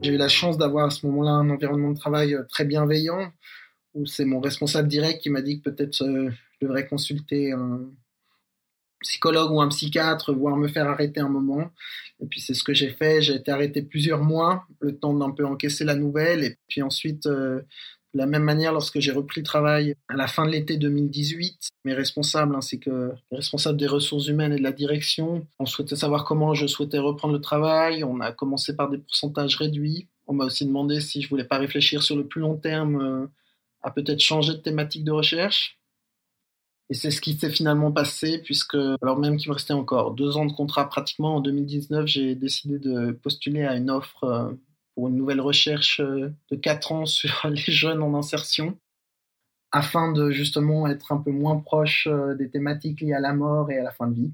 J'ai 0.00 0.14
eu 0.14 0.16
la 0.16 0.28
chance 0.28 0.58
d'avoir 0.58 0.86
à 0.86 0.90
ce 0.90 1.06
moment-là 1.06 1.30
un 1.30 1.50
environnement 1.50 1.90
de 1.90 1.98
travail 1.98 2.34
euh, 2.34 2.42
très 2.48 2.64
bienveillant, 2.64 3.32
où 3.94 4.06
c'est 4.06 4.24
mon 4.24 4.40
responsable 4.40 4.88
direct 4.88 5.22
qui 5.22 5.30
m'a 5.30 5.42
dit 5.42 5.60
que 5.60 5.70
peut-être 5.70 6.02
euh, 6.02 6.30
je 6.60 6.66
devrais 6.66 6.86
consulter 6.86 7.52
un 7.52 7.80
psychologue 9.02 9.50
ou 9.50 9.60
un 9.60 9.68
psychiatre, 9.68 10.32
voire 10.32 10.56
me 10.56 10.68
faire 10.68 10.88
arrêter 10.88 11.20
un 11.20 11.28
moment. 11.28 11.70
Et 12.20 12.26
puis 12.26 12.40
c'est 12.40 12.54
ce 12.54 12.64
que 12.64 12.74
j'ai 12.74 12.90
fait. 12.90 13.22
J'ai 13.22 13.34
été 13.34 13.50
arrêté 13.50 13.82
plusieurs 13.82 14.22
mois, 14.22 14.64
le 14.80 14.96
temps 14.96 15.14
d'un 15.14 15.30
peu 15.30 15.44
encaisser 15.44 15.84
la 15.84 15.94
nouvelle. 15.94 16.44
Et 16.44 16.56
puis 16.68 16.82
ensuite, 16.82 17.26
euh, 17.26 17.60
de 18.14 18.18
la 18.18 18.26
même 18.26 18.42
manière, 18.42 18.72
lorsque 18.72 19.00
j'ai 19.00 19.10
repris 19.10 19.40
le 19.40 19.46
travail 19.46 19.94
à 20.08 20.16
la 20.16 20.26
fin 20.26 20.44
de 20.44 20.50
l'été 20.50 20.76
2018, 20.76 21.70
mes 21.84 21.94
responsables 21.94 22.54
ainsi 22.54 22.78
que 22.78 23.12
les 23.30 23.38
responsables 23.38 23.78
des 23.78 23.86
ressources 23.86 24.28
humaines 24.28 24.52
et 24.52 24.58
de 24.58 24.62
la 24.62 24.72
direction, 24.72 25.46
on 25.58 25.66
souhaitait 25.66 25.96
savoir 25.96 26.24
comment 26.24 26.54
je 26.54 26.66
souhaitais 26.66 26.98
reprendre 26.98 27.34
le 27.34 27.40
travail. 27.40 28.04
On 28.04 28.20
a 28.20 28.30
commencé 28.32 28.76
par 28.76 28.90
des 28.90 28.98
pourcentages 28.98 29.56
réduits. 29.56 30.08
On 30.26 30.34
m'a 30.34 30.44
aussi 30.44 30.66
demandé 30.66 31.00
si 31.00 31.22
je 31.22 31.28
voulais 31.28 31.44
pas 31.44 31.58
réfléchir 31.58 32.02
sur 32.02 32.16
le 32.16 32.26
plus 32.26 32.40
long 32.40 32.56
terme 32.56 33.00
euh, 33.00 33.26
à 33.82 33.90
peut-être 33.90 34.20
changer 34.20 34.52
de 34.52 34.58
thématique 34.58 35.04
de 35.04 35.10
recherche. 35.10 35.78
Et 36.92 36.94
c'est 36.94 37.10
ce 37.10 37.22
qui 37.22 37.38
s'est 37.38 37.48
finalement 37.48 37.90
passé, 37.90 38.42
puisque, 38.44 38.76
alors 39.00 39.18
même 39.18 39.38
qu'il 39.38 39.48
me 39.48 39.54
restait 39.54 39.72
encore 39.72 40.10
deux 40.10 40.36
ans 40.36 40.44
de 40.44 40.52
contrat 40.52 40.90
pratiquement, 40.90 41.36
en 41.36 41.40
2019, 41.40 42.06
j'ai 42.06 42.34
décidé 42.34 42.78
de 42.78 43.12
postuler 43.12 43.64
à 43.64 43.76
une 43.76 43.88
offre 43.88 44.24
euh, 44.24 44.52
pour 44.94 45.08
une 45.08 45.16
nouvelle 45.16 45.40
recherche 45.40 46.00
euh, 46.00 46.34
de 46.50 46.56
4 46.56 46.92
ans 46.92 47.06
sur 47.06 47.48
les 47.48 47.56
jeunes 47.56 48.02
en 48.02 48.14
insertion, 48.14 48.78
afin 49.70 50.12
de 50.12 50.30
justement 50.32 50.86
être 50.86 51.12
un 51.12 51.16
peu 51.16 51.30
moins 51.30 51.60
proche 51.60 52.08
euh, 52.10 52.34
des 52.34 52.50
thématiques 52.50 53.00
liées 53.00 53.14
à 53.14 53.20
la 53.20 53.32
mort 53.32 53.70
et 53.70 53.78
à 53.78 53.82
la 53.82 53.90
fin 53.90 54.06
de 54.06 54.14
vie. 54.14 54.32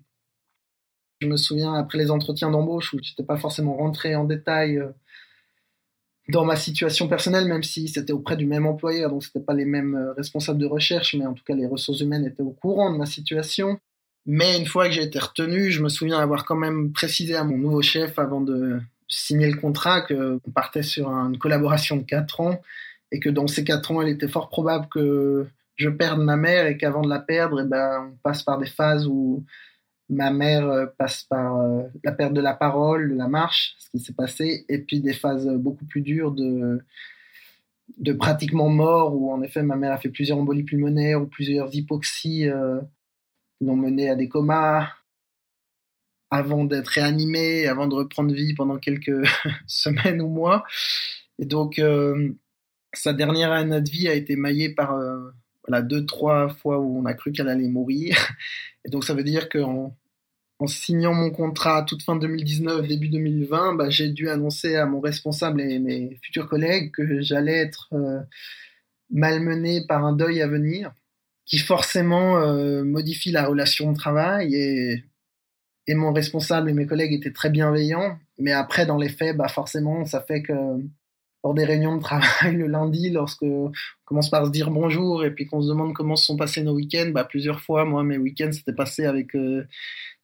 Je 1.20 1.28
me 1.28 1.36
souviens 1.36 1.74
après 1.74 1.98
les 1.98 2.10
entretiens 2.10 2.50
d'embauche 2.50 2.92
où 2.92 2.98
je 3.00 3.08
n'étais 3.08 3.22
pas 3.22 3.36
forcément 3.36 3.76
rentré 3.76 4.16
en 4.16 4.24
détail 4.24 4.82
dans 6.28 6.44
ma 6.44 6.56
situation 6.56 7.08
personnelle, 7.08 7.46
même 7.46 7.62
si 7.62 7.88
c'était 7.88 8.12
auprès 8.12 8.36
du 8.36 8.46
même 8.46 8.66
employeur, 8.66 9.10
donc 9.10 9.24
c'était 9.24 9.40
pas 9.40 9.54
les 9.54 9.64
mêmes 9.64 10.12
responsables 10.16 10.58
de 10.58 10.66
recherche, 10.66 11.14
mais 11.14 11.26
en 11.26 11.32
tout 11.32 11.44
cas 11.44 11.54
les 11.54 11.66
ressources 11.66 12.00
humaines 12.00 12.26
étaient 12.26 12.42
au 12.42 12.50
courant 12.50 12.92
de 12.92 12.98
ma 12.98 13.06
situation. 13.06 13.80
Mais 14.26 14.58
une 14.58 14.66
fois 14.66 14.86
que 14.88 14.94
j'ai 14.94 15.04
été 15.04 15.18
retenu, 15.18 15.70
je 15.70 15.82
me 15.82 15.88
souviens 15.88 16.18
avoir 16.18 16.44
quand 16.44 16.56
même 16.56 16.92
précisé 16.92 17.34
à 17.34 17.44
mon 17.44 17.56
nouveau 17.56 17.80
chef 17.80 18.18
avant 18.18 18.42
de, 18.42 18.78
signé 19.08 19.50
le 19.50 19.56
contrat 19.56 20.02
qu'on 20.02 20.50
partait 20.54 20.82
sur 20.82 21.08
une 21.08 21.38
collaboration 21.38 21.96
de 21.96 22.02
4 22.02 22.40
ans 22.40 22.60
et 23.10 23.20
que 23.20 23.30
dans 23.30 23.46
ces 23.46 23.64
4 23.64 23.90
ans, 23.90 24.02
il 24.02 24.10
était 24.10 24.28
fort 24.28 24.48
probable 24.50 24.86
que 24.88 25.46
je 25.76 25.88
perde 25.88 26.20
ma 26.20 26.36
mère 26.36 26.66
et 26.66 26.76
qu'avant 26.76 27.02
de 27.02 27.08
la 27.08 27.20
perdre, 27.20 27.62
eh 27.64 27.66
ben, 27.68 28.10
on 28.12 28.16
passe 28.22 28.42
par 28.42 28.58
des 28.58 28.66
phases 28.66 29.06
où 29.06 29.44
ma 30.08 30.30
mère 30.30 30.66
euh, 30.68 30.86
passe 30.86 31.24
par 31.24 31.60
euh, 31.60 31.82
la 32.04 32.12
perte 32.12 32.32
de 32.32 32.40
la 32.40 32.54
parole, 32.54 33.10
de 33.10 33.16
la 33.16 33.28
marche, 33.28 33.74
ce 33.78 33.90
qui 33.90 33.98
s'est 34.00 34.14
passé, 34.14 34.64
et 34.68 34.78
puis 34.78 35.00
des 35.00 35.12
phases 35.12 35.48
beaucoup 35.48 35.84
plus 35.84 36.00
dures 36.00 36.32
de, 36.32 36.82
pratiquement 38.18 38.68
mort, 38.68 39.14
où 39.14 39.32
en 39.32 39.42
effet 39.42 39.62
ma 39.62 39.76
mère 39.76 39.92
a 39.92 39.98
fait 39.98 40.08
plusieurs 40.08 40.38
embolies 40.38 40.64
pulmonaires 40.64 41.22
ou 41.22 41.26
plusieurs 41.26 41.74
hypoxies 41.74 42.48
euh, 42.48 42.80
qui 43.58 43.66
l'ont 43.66 43.76
mené 43.76 44.08
à 44.08 44.14
des 44.14 44.28
comas, 44.28 44.88
avant 46.30 46.64
d'être 46.64 46.88
réanimé, 46.88 47.66
avant 47.66 47.86
de 47.86 47.94
reprendre 47.94 48.32
vie 48.34 48.54
pendant 48.54 48.78
quelques 48.78 49.26
semaines 49.66 50.20
ou 50.20 50.28
mois. 50.28 50.64
Et 51.38 51.46
donc, 51.46 51.78
euh, 51.78 52.32
sa 52.92 53.12
dernière 53.12 53.52
année 53.52 53.80
de 53.80 53.90
vie 53.90 54.08
a 54.08 54.14
été 54.14 54.36
maillée 54.36 54.74
par 54.74 54.94
euh, 54.94 55.30
voilà, 55.68 55.82
deux, 55.82 56.06
trois 56.06 56.48
fois 56.48 56.78
où 56.78 56.98
on 56.98 57.04
a 57.04 57.14
cru 57.14 57.32
qu'elle 57.32 57.48
allait 57.48 57.68
mourir. 57.68 58.16
Et 58.84 58.90
donc, 58.90 59.04
ça 59.04 59.14
veut 59.14 59.24
dire 59.24 59.48
qu'en 59.48 59.96
en 60.60 60.66
signant 60.66 61.14
mon 61.14 61.30
contrat 61.30 61.84
toute 61.84 62.02
fin 62.02 62.16
2019, 62.16 62.88
début 62.88 63.08
2020, 63.08 63.74
bah, 63.74 63.90
j'ai 63.90 64.08
dû 64.08 64.28
annoncer 64.28 64.74
à 64.74 64.86
mon 64.86 65.00
responsable 65.00 65.60
et 65.60 65.78
mes 65.78 66.18
futurs 66.22 66.48
collègues 66.48 66.90
que 66.90 67.20
j'allais 67.20 67.58
être 67.58 67.88
euh, 67.92 68.20
malmené 69.10 69.86
par 69.86 70.04
un 70.04 70.12
deuil 70.12 70.42
à 70.42 70.48
venir 70.48 70.92
qui 71.46 71.58
forcément 71.58 72.38
euh, 72.38 72.82
modifie 72.82 73.30
la 73.30 73.46
relation 73.46 73.92
de 73.92 73.96
travail 73.96 74.54
et 74.54 75.04
et 75.88 75.94
mon 75.94 76.12
responsable 76.12 76.68
et 76.70 76.74
mes 76.74 76.86
collègues 76.86 77.14
étaient 77.14 77.32
très 77.32 77.50
bienveillants. 77.50 78.18
Mais 78.38 78.52
après, 78.52 78.84
dans 78.84 78.98
les 78.98 79.08
faits, 79.08 79.36
bah 79.36 79.48
forcément, 79.48 80.04
ça 80.04 80.20
fait 80.20 80.42
que 80.42 80.52
lors 81.44 81.54
des 81.54 81.64
réunions 81.64 81.96
de 81.96 82.02
travail 82.02 82.56
le 82.56 82.66
lundi, 82.66 83.10
lorsque 83.10 83.42
on 83.42 83.72
commence 84.04 84.30
par 84.30 84.46
se 84.46 84.50
dire 84.50 84.70
bonjour 84.70 85.24
et 85.24 85.32
puis 85.32 85.46
qu'on 85.46 85.62
se 85.62 85.68
demande 85.68 85.94
comment 85.94 86.16
se 86.16 86.26
sont 86.26 86.36
passés 86.36 86.62
nos 86.62 86.74
week-ends, 86.74 87.10
bah 87.12 87.24
plusieurs 87.24 87.60
fois, 87.60 87.84
moi, 87.84 88.02
mes 88.02 88.18
week-ends 88.18 88.52
s'étaient 88.52 88.72
passés 88.72 89.06
avec 89.06 89.34
euh, 89.34 89.66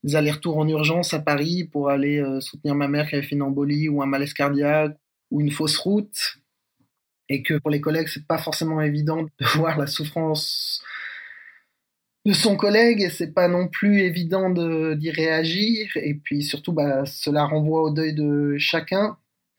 des 0.02 0.16
allers-retours 0.16 0.58
en 0.58 0.68
urgence 0.68 1.14
à 1.14 1.20
Paris 1.20 1.64
pour 1.64 1.88
aller 1.88 2.18
euh, 2.18 2.40
soutenir 2.40 2.74
ma 2.74 2.88
mère 2.88 3.08
qui 3.08 3.14
avait 3.14 3.26
fait 3.26 3.36
une 3.36 3.42
embolie 3.42 3.88
ou 3.88 4.02
un 4.02 4.06
malaise 4.06 4.34
cardiaque 4.34 4.96
ou 5.30 5.40
une 5.40 5.50
fausse 5.50 5.78
route. 5.78 6.36
Et 7.30 7.42
que 7.42 7.54
pour 7.58 7.70
les 7.70 7.80
collègues, 7.80 8.08
c'est 8.08 8.26
pas 8.26 8.38
forcément 8.38 8.80
évident 8.80 9.22
de 9.22 9.30
voir 9.56 9.78
la 9.78 9.86
souffrance 9.86 10.82
de 12.26 12.32
son 12.32 12.56
collègue 12.56 13.02
et 13.02 13.10
c'est 13.10 13.32
pas 13.32 13.48
non 13.48 13.68
plus 13.68 14.00
évident 14.00 14.50
d'y 14.50 15.10
réagir. 15.10 15.88
Et 15.96 16.14
puis 16.14 16.42
surtout 16.42 16.72
bah, 16.72 17.04
cela 17.06 17.44
renvoie 17.44 17.82
au 17.82 17.90
deuil 17.90 18.14
de 18.14 18.56
chacun 18.58 19.16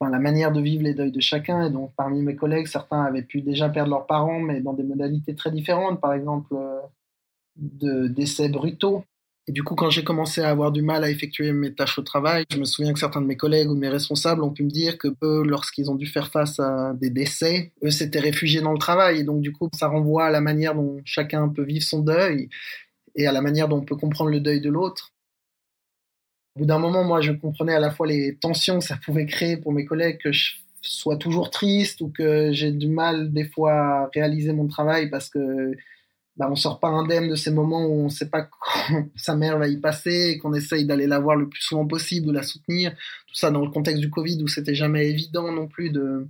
la 0.09 0.19
manière 0.19 0.51
de 0.51 0.61
vivre 0.61 0.83
les 0.83 0.93
deuils 0.93 1.11
de 1.11 1.21
chacun 1.21 1.67
et 1.67 1.69
donc 1.69 1.91
parmi 1.95 2.21
mes 2.21 2.35
collègues 2.35 2.67
certains 2.67 3.03
avaient 3.03 3.21
pu 3.21 3.41
déjà 3.41 3.69
perdre 3.69 3.91
leurs 3.91 4.05
parents 4.05 4.39
mais 4.39 4.61
dans 4.61 4.73
des 4.73 4.83
modalités 4.83 5.35
très 5.35 5.51
différentes 5.51 6.01
par 6.01 6.13
exemple 6.13 6.53
euh, 6.53 6.79
de 7.55 8.07
décès 8.07 8.49
brutaux 8.49 9.05
et 9.47 9.51
du 9.51 9.63
coup, 9.63 9.75
quand 9.75 9.91
j'ai 9.91 10.03
commencé 10.03 10.41
à 10.41 10.49
avoir 10.49 10.71
du 10.71 10.81
mal 10.81 11.03
à 11.03 11.09
effectuer 11.09 11.51
mes 11.53 11.71
tâches 11.73 11.99
au 11.99 12.01
travail, 12.01 12.45
je 12.51 12.57
me 12.57 12.65
souviens 12.65 12.93
que 12.93 12.99
certains 12.99 13.21
de 13.21 13.27
mes 13.27 13.37
collègues 13.37 13.69
ou 13.69 13.75
mes 13.75 13.89
responsables 13.89 14.43
ont 14.43 14.49
pu 14.51 14.63
me 14.63 14.71
dire 14.71 14.97
que 14.97 15.09
eux, 15.23 15.43
lorsqu'ils 15.43 15.91
ont 15.91 15.95
dû 15.95 16.07
faire 16.07 16.29
face 16.29 16.59
à 16.59 16.93
des 16.95 17.11
décès, 17.11 17.71
eux 17.83 17.91
s'étaient 17.91 18.19
réfugiés 18.19 18.61
dans 18.61 18.71
le 18.71 18.79
travail. 18.79 19.19
Et 19.19 19.23
donc, 19.23 19.41
du 19.41 19.51
coup, 19.51 19.69
ça 19.73 19.87
renvoie 19.87 20.25
à 20.25 20.31
la 20.31 20.41
manière 20.41 20.73
dont 20.73 20.99
chacun 21.05 21.47
peut 21.49 21.63
vivre 21.63 21.83
son 21.83 21.99
deuil 21.99 22.49
et 23.15 23.27
à 23.27 23.31
la 23.31 23.41
manière 23.41 23.67
dont 23.67 23.77
on 23.77 23.85
peut 23.85 23.95
comprendre 23.95 24.31
le 24.31 24.39
deuil 24.39 24.61
de 24.61 24.69
l'autre. 24.69 25.11
Au 26.55 26.59
bout 26.61 26.65
d'un 26.65 26.79
moment, 26.79 27.03
moi, 27.03 27.19
je 27.19 27.33
comprenais 27.33 27.73
à 27.75 27.79
la 27.79 27.91
fois 27.91 28.07
les 28.07 28.37
tensions 28.37 28.79
que 28.79 28.85
ça 28.85 28.97
pouvait 29.03 29.25
créer 29.25 29.57
pour 29.57 29.73
mes 29.73 29.83
collègues, 29.83 30.19
que 30.19 30.31
je 30.31 30.53
sois 30.81 31.17
toujours 31.17 31.49
triste 31.49 31.99
ou 31.99 32.09
que 32.09 32.53
j'ai 32.53 32.71
du 32.71 32.87
mal 32.87 33.33
des 33.33 33.45
fois 33.45 33.73
à 33.73 34.09
réaliser 34.13 34.53
mon 34.53 34.67
travail 34.67 35.09
parce 35.09 35.29
que 35.29 35.75
bah, 36.37 36.47
on 36.49 36.55
sort 36.55 36.79
pas 36.79 36.87
indemne 36.87 37.29
de 37.29 37.35
ces 37.35 37.51
moments 37.51 37.85
où 37.85 38.05
on 38.05 38.09
sait 38.09 38.29
pas 38.29 38.43
quand 38.89 39.09
sa 39.17 39.35
mère 39.35 39.57
va 39.57 39.67
y 39.67 39.77
passer 39.77 40.31
et 40.31 40.37
qu'on 40.37 40.53
essaye 40.53 40.85
d'aller 40.85 41.07
la 41.07 41.19
voir 41.19 41.35
le 41.35 41.49
plus 41.49 41.61
souvent 41.61 41.85
possible, 41.87 42.27
de 42.27 42.31
la 42.31 42.43
soutenir. 42.43 42.91
Tout 43.27 43.35
ça 43.35 43.51
dans 43.51 43.61
le 43.65 43.71
contexte 43.71 44.01
du 44.01 44.09
Covid 44.09 44.41
où 44.41 44.47
c'était 44.47 44.75
jamais 44.75 45.09
évident 45.09 45.51
non 45.51 45.67
plus 45.67 45.89
de, 45.89 46.27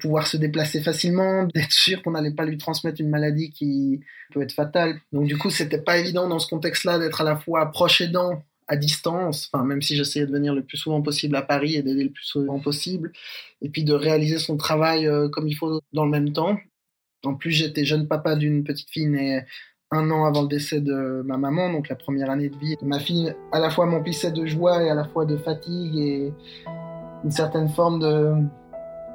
pouvoir 0.00 0.26
se 0.26 0.38
déplacer 0.38 0.80
facilement, 0.80 1.44
d'être 1.54 1.72
sûr 1.72 2.02
qu'on 2.02 2.12
n'allait 2.12 2.32
pas 2.34 2.46
lui 2.46 2.56
transmettre 2.56 3.02
une 3.02 3.10
maladie 3.10 3.50
qui 3.50 4.00
peut 4.32 4.40
être 4.40 4.52
fatale. 4.52 4.98
Donc 5.12 5.26
du 5.26 5.36
coup, 5.36 5.50
c'était 5.50 5.82
pas 5.82 5.98
évident 5.98 6.26
dans 6.26 6.38
ce 6.38 6.48
contexte-là 6.48 6.98
d'être 6.98 7.20
à 7.20 7.24
la 7.24 7.36
fois 7.36 7.70
proche 7.70 8.00
aidant 8.00 8.42
à 8.72 8.76
distance, 8.76 9.50
enfin, 9.52 9.64
même 9.64 9.82
si 9.82 9.96
j'essayais 9.96 10.26
de 10.26 10.32
venir 10.32 10.54
le 10.54 10.62
plus 10.62 10.78
souvent 10.78 11.02
possible 11.02 11.36
à 11.36 11.42
Paris 11.42 11.76
et 11.76 11.82
d'aider 11.82 12.04
le 12.04 12.10
plus 12.10 12.24
souvent 12.24 12.58
possible, 12.58 13.12
et 13.60 13.68
puis 13.68 13.84
de 13.84 13.92
réaliser 13.92 14.38
son 14.38 14.56
travail 14.56 15.08
comme 15.32 15.46
il 15.46 15.54
faut 15.54 15.80
dans 15.92 16.04
le 16.04 16.10
même 16.10 16.32
temps. 16.32 16.58
En 17.24 17.34
plus, 17.34 17.52
j'étais 17.52 17.84
jeune 17.84 18.08
papa 18.08 18.34
d'une 18.34 18.64
petite 18.64 18.90
fille 18.90 19.06
née 19.06 19.42
un 19.92 20.10
an 20.10 20.24
avant 20.24 20.42
le 20.42 20.48
décès 20.48 20.80
de 20.80 21.22
ma 21.24 21.36
maman, 21.36 21.70
donc 21.70 21.88
la 21.88 21.96
première 21.96 22.30
année 22.30 22.48
de 22.48 22.56
vie. 22.56 22.76
Ma 22.82 22.98
fille, 22.98 23.34
à 23.52 23.58
la 23.58 23.70
fois 23.70 23.86
m'emplissait 23.86 24.32
de 24.32 24.46
joie 24.46 24.82
et 24.82 24.90
à 24.90 24.94
la 24.94 25.04
fois 25.04 25.26
de 25.26 25.36
fatigue 25.36 25.96
et 25.96 26.32
une 27.24 27.30
certaine 27.30 27.68
forme 27.68 28.00
de, 28.00 28.32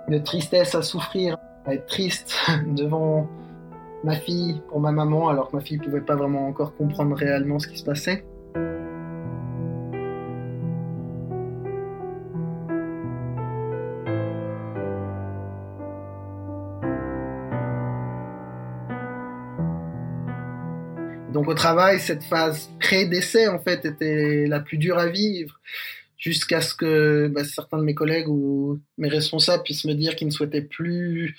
de 0.08 0.18
tristesse 0.20 0.76
à 0.76 0.84
souffrir, 0.84 1.38
à 1.66 1.74
être 1.74 1.88
triste 1.88 2.36
devant 2.68 3.28
ma 4.04 4.16
fille 4.16 4.62
pour 4.70 4.80
ma 4.80 4.92
maman, 4.92 5.30
alors 5.30 5.50
que 5.50 5.56
ma 5.56 5.62
fille 5.62 5.80
ne 5.80 5.84
pouvait 5.84 6.02
pas 6.02 6.16
vraiment 6.16 6.48
encore 6.48 6.76
comprendre 6.76 7.16
réellement 7.16 7.58
ce 7.58 7.68
qui 7.68 7.78
se 7.78 7.84
passait. 7.84 8.24
Donc 21.38 21.50
au 21.50 21.54
travail, 21.54 22.00
cette 22.00 22.24
phase 22.24 22.68
pré-décès, 22.80 23.48
en 23.48 23.60
fait, 23.60 23.86
était 23.86 24.48
la 24.48 24.60
plus 24.60 24.80
dure 24.80 24.98
à 24.98 25.08
vivre, 25.08 25.62
jusqu'à 26.18 26.62
ce 26.62 26.74
que 26.74 27.28
bah, 27.28 27.44
certains 27.44 27.78
de 27.78 27.84
mes 27.84 27.94
collègues 27.94 28.28
ou 28.28 28.82
mes 28.98 29.08
responsables 29.08 29.62
puissent 29.62 29.86
me 29.86 29.94
dire 29.94 30.16
qu'ils 30.16 30.26
ne 30.26 30.32
souhaitaient 30.32 30.64
plus 30.64 31.38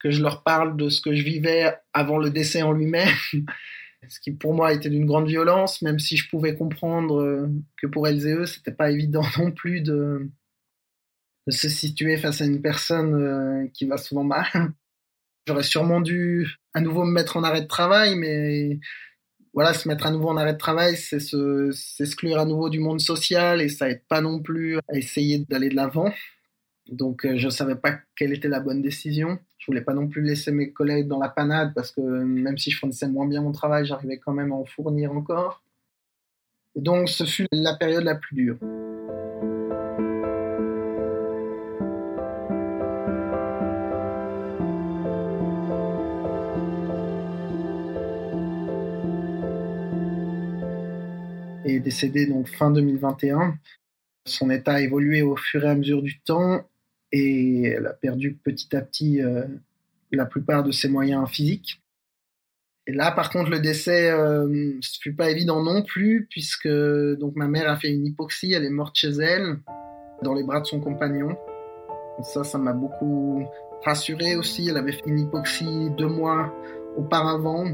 que 0.00 0.10
je 0.10 0.24
leur 0.24 0.42
parle 0.42 0.76
de 0.76 0.88
ce 0.88 1.00
que 1.00 1.14
je 1.14 1.22
vivais 1.22 1.72
avant 1.92 2.18
le 2.18 2.30
décès 2.30 2.62
en 2.62 2.72
lui-même. 2.72 3.14
Ce 4.08 4.18
qui 4.18 4.32
pour 4.32 4.54
moi 4.54 4.72
était 4.72 4.90
d'une 4.90 5.06
grande 5.06 5.28
violence, 5.28 5.82
même 5.82 6.00
si 6.00 6.16
je 6.16 6.28
pouvais 6.28 6.56
comprendre 6.56 7.48
que 7.80 7.86
pour 7.86 8.08
elles 8.08 8.26
et 8.26 8.32
eux, 8.32 8.46
c'était 8.46 8.72
pas 8.72 8.90
évident 8.90 9.22
non 9.38 9.52
plus 9.52 9.82
de, 9.82 10.28
de 11.46 11.52
se 11.52 11.68
situer 11.68 12.16
face 12.16 12.40
à 12.40 12.44
une 12.44 12.60
personne 12.60 13.14
euh, 13.14 13.68
qui 13.72 13.86
va 13.86 13.98
souvent 13.98 14.24
mal. 14.24 14.46
J'aurais 15.46 15.62
sûrement 15.62 16.00
dû 16.00 16.48
à 16.74 16.80
nouveau 16.80 17.04
me 17.04 17.12
mettre 17.12 17.36
en 17.36 17.44
arrêt 17.44 17.62
de 17.62 17.66
travail, 17.66 18.16
mais 18.16 18.78
voilà, 19.58 19.74
se 19.74 19.88
mettre 19.88 20.06
à 20.06 20.12
nouveau 20.12 20.28
en 20.28 20.36
arrêt 20.36 20.52
de 20.52 20.58
travail, 20.58 20.96
c'est 20.96 21.18
s'exclure 21.18 22.38
à 22.38 22.44
nouveau 22.44 22.70
du 22.70 22.78
monde 22.78 23.00
social 23.00 23.60
et 23.60 23.68
ça 23.68 23.90
aide 23.90 24.04
pas 24.08 24.20
non 24.20 24.40
plus 24.40 24.78
à 24.78 24.96
essayer 24.96 25.44
d'aller 25.48 25.68
de 25.68 25.74
l'avant. 25.74 26.12
Donc 26.86 27.26
euh, 27.26 27.36
je 27.38 27.48
savais 27.48 27.74
pas 27.74 27.98
quelle 28.14 28.32
était 28.32 28.46
la 28.46 28.60
bonne 28.60 28.82
décision. 28.82 29.36
Je 29.58 29.66
voulais 29.66 29.80
pas 29.80 29.94
non 29.94 30.06
plus 30.06 30.22
laisser 30.22 30.52
mes 30.52 30.70
collègues 30.70 31.08
dans 31.08 31.18
la 31.18 31.28
panade 31.28 31.72
parce 31.74 31.90
que 31.90 32.00
même 32.00 32.56
si 32.56 32.70
je 32.70 32.78
fournissais 32.78 33.08
moins 33.08 33.26
bien 33.26 33.42
mon 33.42 33.50
travail, 33.50 33.84
j'arrivais 33.84 34.18
quand 34.18 34.32
même 34.32 34.52
à 34.52 34.54
en 34.54 34.64
fournir 34.64 35.10
encore. 35.10 35.64
Et 36.76 36.80
donc 36.80 37.08
ce 37.08 37.24
fut 37.24 37.48
la 37.50 37.74
période 37.74 38.04
la 38.04 38.14
plus 38.14 38.36
dure. 38.36 38.58
Est 51.68 51.80
décédé 51.80 52.26
donc 52.26 52.48
fin 52.48 52.70
2021. 52.70 53.58
Son 54.26 54.50
état 54.50 54.74
a 54.74 54.80
évolué 54.80 55.22
au 55.22 55.36
fur 55.36 55.64
et 55.64 55.68
à 55.68 55.74
mesure 55.74 56.02
du 56.02 56.20
temps 56.20 56.64
et 57.12 57.64
elle 57.64 57.86
a 57.86 57.92
perdu 57.92 58.34
petit 58.34 58.74
à 58.76 58.82
petit 58.82 59.22
euh, 59.22 59.44
la 60.12 60.26
plupart 60.26 60.62
de 60.62 60.70
ses 60.70 60.88
moyens 60.88 61.28
physiques. 61.28 61.82
Et 62.86 62.92
là, 62.92 63.12
par 63.12 63.30
contre, 63.30 63.50
le 63.50 63.60
décès, 63.60 64.10
euh, 64.10 64.74
ce 64.80 64.98
fut 65.00 65.14
pas 65.14 65.30
évident 65.30 65.62
non 65.62 65.82
plus, 65.82 66.26
puisque 66.30 66.68
donc 66.68 67.36
ma 67.36 67.46
mère 67.46 67.70
a 67.70 67.76
fait 67.76 67.90
une 67.90 68.06
hypoxie, 68.06 68.52
elle 68.54 68.64
est 68.64 68.70
morte 68.70 68.96
chez 68.96 69.10
elle, 69.20 69.58
dans 70.22 70.32
les 70.32 70.42
bras 70.42 70.60
de 70.60 70.66
son 70.66 70.80
compagnon. 70.80 71.36
ça, 72.22 72.44
ça 72.44 72.56
m'a 72.56 72.72
beaucoup 72.72 73.46
rassuré 73.84 74.36
aussi. 74.36 74.68
Elle 74.68 74.78
avait 74.78 74.92
fait 74.92 75.06
une 75.06 75.20
hypoxie 75.20 75.90
deux 75.98 76.08
mois 76.08 76.52
auparavant, 76.96 77.66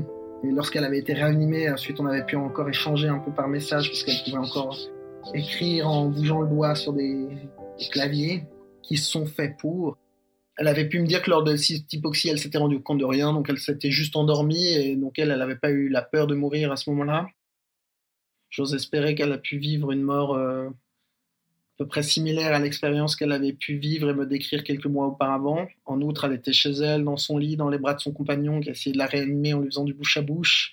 lorsqu'elle 0.53 0.85
avait 0.85 0.99
été 0.99 1.13
réanimée, 1.13 1.71
ensuite 1.71 2.01
on 2.01 2.07
avait 2.07 2.25
pu 2.25 2.37
encore 2.37 2.69
échanger 2.69 3.09
un 3.09 3.19
peu 3.19 3.33
par 3.33 3.49
message 3.49 3.89
puisqu'elle 3.89 4.23
pouvait 4.25 4.37
encore 4.37 4.77
écrire 5.33 5.89
en 5.89 6.09
bougeant 6.09 6.43
le 6.43 6.49
doigt 6.49 6.75
sur 6.75 6.93
des, 6.93 7.29
claviers 7.91 8.45
qui 8.83 8.97
sont 8.97 9.27
faits 9.27 9.57
pour. 9.59 9.99
Elle 10.57 10.69
avait 10.69 10.89
pu 10.89 11.01
me 11.01 11.07
dire 11.07 11.23
que 11.23 11.31
lors 11.31 11.43
de 11.43 11.57
cette 11.57 11.93
hypoxie, 11.93 12.29
elle 12.29 12.39
s'était 12.39 12.59
rendue 12.59 12.81
compte 12.81 12.99
de 12.99 13.05
rien, 13.05 13.33
donc 13.33 13.49
elle 13.49 13.59
s'était 13.59 13.91
juste 13.91 14.15
endormie 14.15 14.69
et 14.69 14.95
donc 14.95 15.19
elle, 15.19 15.31
elle 15.31 15.39
n'avait 15.39 15.57
pas 15.57 15.71
eu 15.71 15.89
la 15.89 16.03
peur 16.03 16.27
de 16.27 16.35
mourir 16.35 16.71
à 16.71 16.77
ce 16.77 16.91
moment-là. 16.91 17.27
J'ose 18.51 18.75
espérer 18.75 19.17
qu'elle 19.17 19.33
a 19.33 19.39
pu 19.39 19.59
vivre 19.59 19.91
une 19.91 20.03
mort 20.03 20.35
euh, 20.35 20.69
peu 21.79 21.87
près 21.87 22.03
similaire 22.03 22.55
à 22.55 22.59
l'expérience 22.59 23.17
qu'elle 23.17 23.33
avait 23.33 23.53
pu 23.53 23.77
vivre 23.77 24.09
et 24.11 24.15
me 24.15 24.27
décrire 24.27 24.63
quelques 24.63 24.87
mois 24.87 25.07
auparavant. 25.07 25.67
En 25.87 26.01
outre, 26.01 26.25
elle 26.25 26.35
était 26.35 26.53
chez 26.53 26.71
elle, 26.71 27.05
dans 27.05 27.17
son 27.17 27.37
lit, 27.37 27.57
dans 27.57 27.69
les 27.69 27.79
bras 27.79 27.95
de 27.95 28.01
son 28.01 28.13
compagnon, 28.13 28.61
qui 28.61 28.71
essayait 28.71 28.93
de 28.93 28.99
la 28.99 29.07
réanimer 29.07 29.55
en 29.55 29.61
lui 29.61 29.67
faisant 29.67 29.85
du 29.85 29.95
bouche 29.95 30.17
à 30.17 30.23
bouche, 30.23 30.73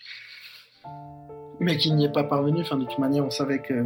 mais 1.60 1.78
qui 1.78 1.92
n'y 1.92 2.06
est 2.06 2.12
pas 2.12 2.24
parvenu. 2.24 2.62
Enfin, 2.62 2.78
de 2.78 2.86
toute 2.86 3.00
manière, 3.00 3.26
on 3.26 3.32
savait 3.32 3.60
que 3.60 3.84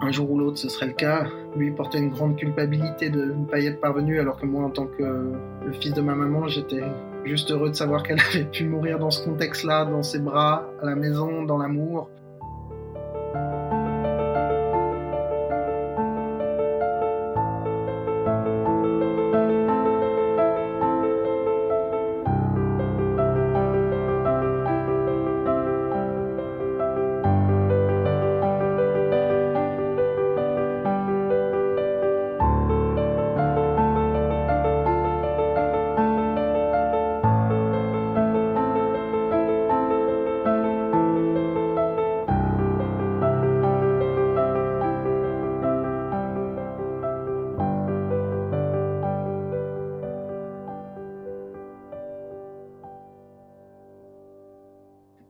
un 0.00 0.10
jour 0.10 0.30
ou 0.32 0.38
l'autre, 0.38 0.58
ce 0.58 0.68
serait 0.68 0.86
le 0.86 0.92
cas. 0.92 1.28
Lui 1.56 1.70
portait 1.70 1.98
une 1.98 2.10
grande 2.10 2.36
culpabilité 2.36 3.10
de 3.10 3.26
ne 3.26 3.44
pas 3.46 3.60
y 3.60 3.66
être 3.66 3.80
parvenu, 3.80 4.18
alors 4.18 4.36
que 4.36 4.46
moi, 4.46 4.64
en 4.64 4.70
tant 4.70 4.86
que 4.86 5.32
le 5.64 5.72
fils 5.72 5.94
de 5.94 6.00
ma 6.00 6.16
maman, 6.16 6.48
j'étais 6.48 6.82
juste 7.24 7.52
heureux 7.52 7.70
de 7.70 7.74
savoir 7.74 8.02
qu'elle 8.02 8.20
avait 8.34 8.44
pu 8.44 8.64
mourir 8.64 8.98
dans 8.98 9.10
ce 9.10 9.24
contexte-là, 9.24 9.84
dans 9.84 10.02
ses 10.02 10.18
bras, 10.18 10.68
à 10.82 10.86
la 10.86 10.96
maison, 10.96 11.44
dans 11.44 11.58
l'amour. 11.58 12.10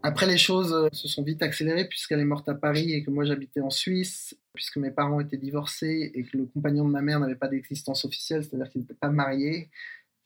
Après, 0.07 0.27
les 0.27 0.37
choses 0.37 0.75
euh, 0.75 0.91
se 0.93 1.09
sont 1.09 1.23
vite 1.23 1.43
accélérées 1.43 1.89
puisqu'elle 1.89 2.21
est 2.21 2.27
morte 2.27 2.47
à 2.51 2.55
Paris 2.55 2.93
et 2.93 3.03
que 3.03 3.11
moi 3.11 3.25
j'habitais 3.25 3.63
en 3.63 3.71
Suisse, 3.71 4.37
puisque 4.53 4.77
mes 4.77 4.91
parents 4.91 5.19
étaient 5.19 5.39
divorcés 5.39 6.13
et 6.15 6.25
que 6.25 6.37
le 6.37 6.45
compagnon 6.45 6.85
de 6.85 6.91
ma 6.91 7.01
mère 7.01 7.21
n'avait 7.21 7.37
pas 7.37 7.49
d'existence 7.49 8.05
officielle, 8.05 8.45
c'est-à-dire 8.45 8.69
qu'il 8.71 8.83
n'était 8.83 8.93
pas 8.93 9.09
marié. 9.09 9.71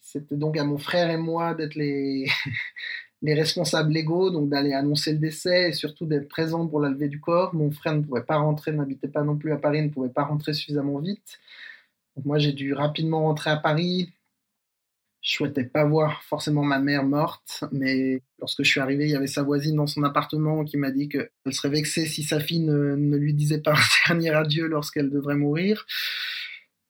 C'était 0.01 0.35
donc 0.35 0.57
à 0.57 0.65
mon 0.65 0.79
frère 0.79 1.11
et 1.11 1.17
moi 1.17 1.55
d'être 1.55 1.77
les, 1.77 2.27
les 3.23 3.35
responsables 3.35 3.93
légaux, 3.93 4.31
donc 4.31 4.49
d'aller 4.49 4.73
annoncer 4.73 5.13
le 5.13 5.19
décès 5.19 5.69
et 5.69 5.73
surtout 5.73 6.07
d'être 6.07 6.29
présent 6.29 6.67
pour 6.67 6.81
la 6.81 6.89
levée 6.89 7.09
du 7.09 7.21
corps. 7.21 7.55
Mon 7.55 7.71
frère 7.71 7.95
ne 7.95 8.03
pouvait 8.03 8.25
pas 8.25 8.39
rentrer, 8.39 8.73
n'habitait 8.73 9.07
pas 9.07 9.23
non 9.23 9.37
plus 9.37 9.53
à 9.53 9.59
Paris, 9.59 9.81
ne 9.81 9.91
pouvait 9.91 10.09
pas 10.09 10.25
rentrer 10.25 10.55
suffisamment 10.55 10.99
vite. 10.99 11.39
Moi 12.25 12.39
j'ai 12.39 12.53
dû 12.53 12.75
rapidement 12.75 13.23
rentrer 13.23 13.51
à 13.51 13.57
Paris, 13.57 14.13
je 15.21 15.33
souhaitais 15.33 15.65
pas 15.65 15.85
voir 15.85 16.23
forcément 16.23 16.63
ma 16.63 16.79
mère 16.79 17.05
morte, 17.05 17.65
mais 17.73 18.23
lorsque 18.39 18.63
je 18.63 18.71
suis 18.71 18.81
arrivé, 18.81 19.05
il 19.05 19.11
y 19.11 19.17
avait 19.17 19.27
sa 19.27 19.43
voisine 19.43 19.77
dans 19.77 19.87
son 19.87 20.05
appartement 20.05 20.65
qui 20.65 20.77
m'a 20.77 20.91
dit 20.91 21.09
qu'elle 21.09 21.29
serait 21.51 21.71
vexée 21.71 22.07
si 22.07 22.23
sa 22.23 22.41
fille 22.41 22.61
ne, 22.61 22.95
lui 23.17 23.35
disait 23.35 23.61
pas 23.61 23.73
un 23.73 23.77
dernier 24.15 24.31
adieu 24.31 24.67
lorsqu'elle 24.69 25.11
devrait 25.11 25.35
mourir. 25.35 25.87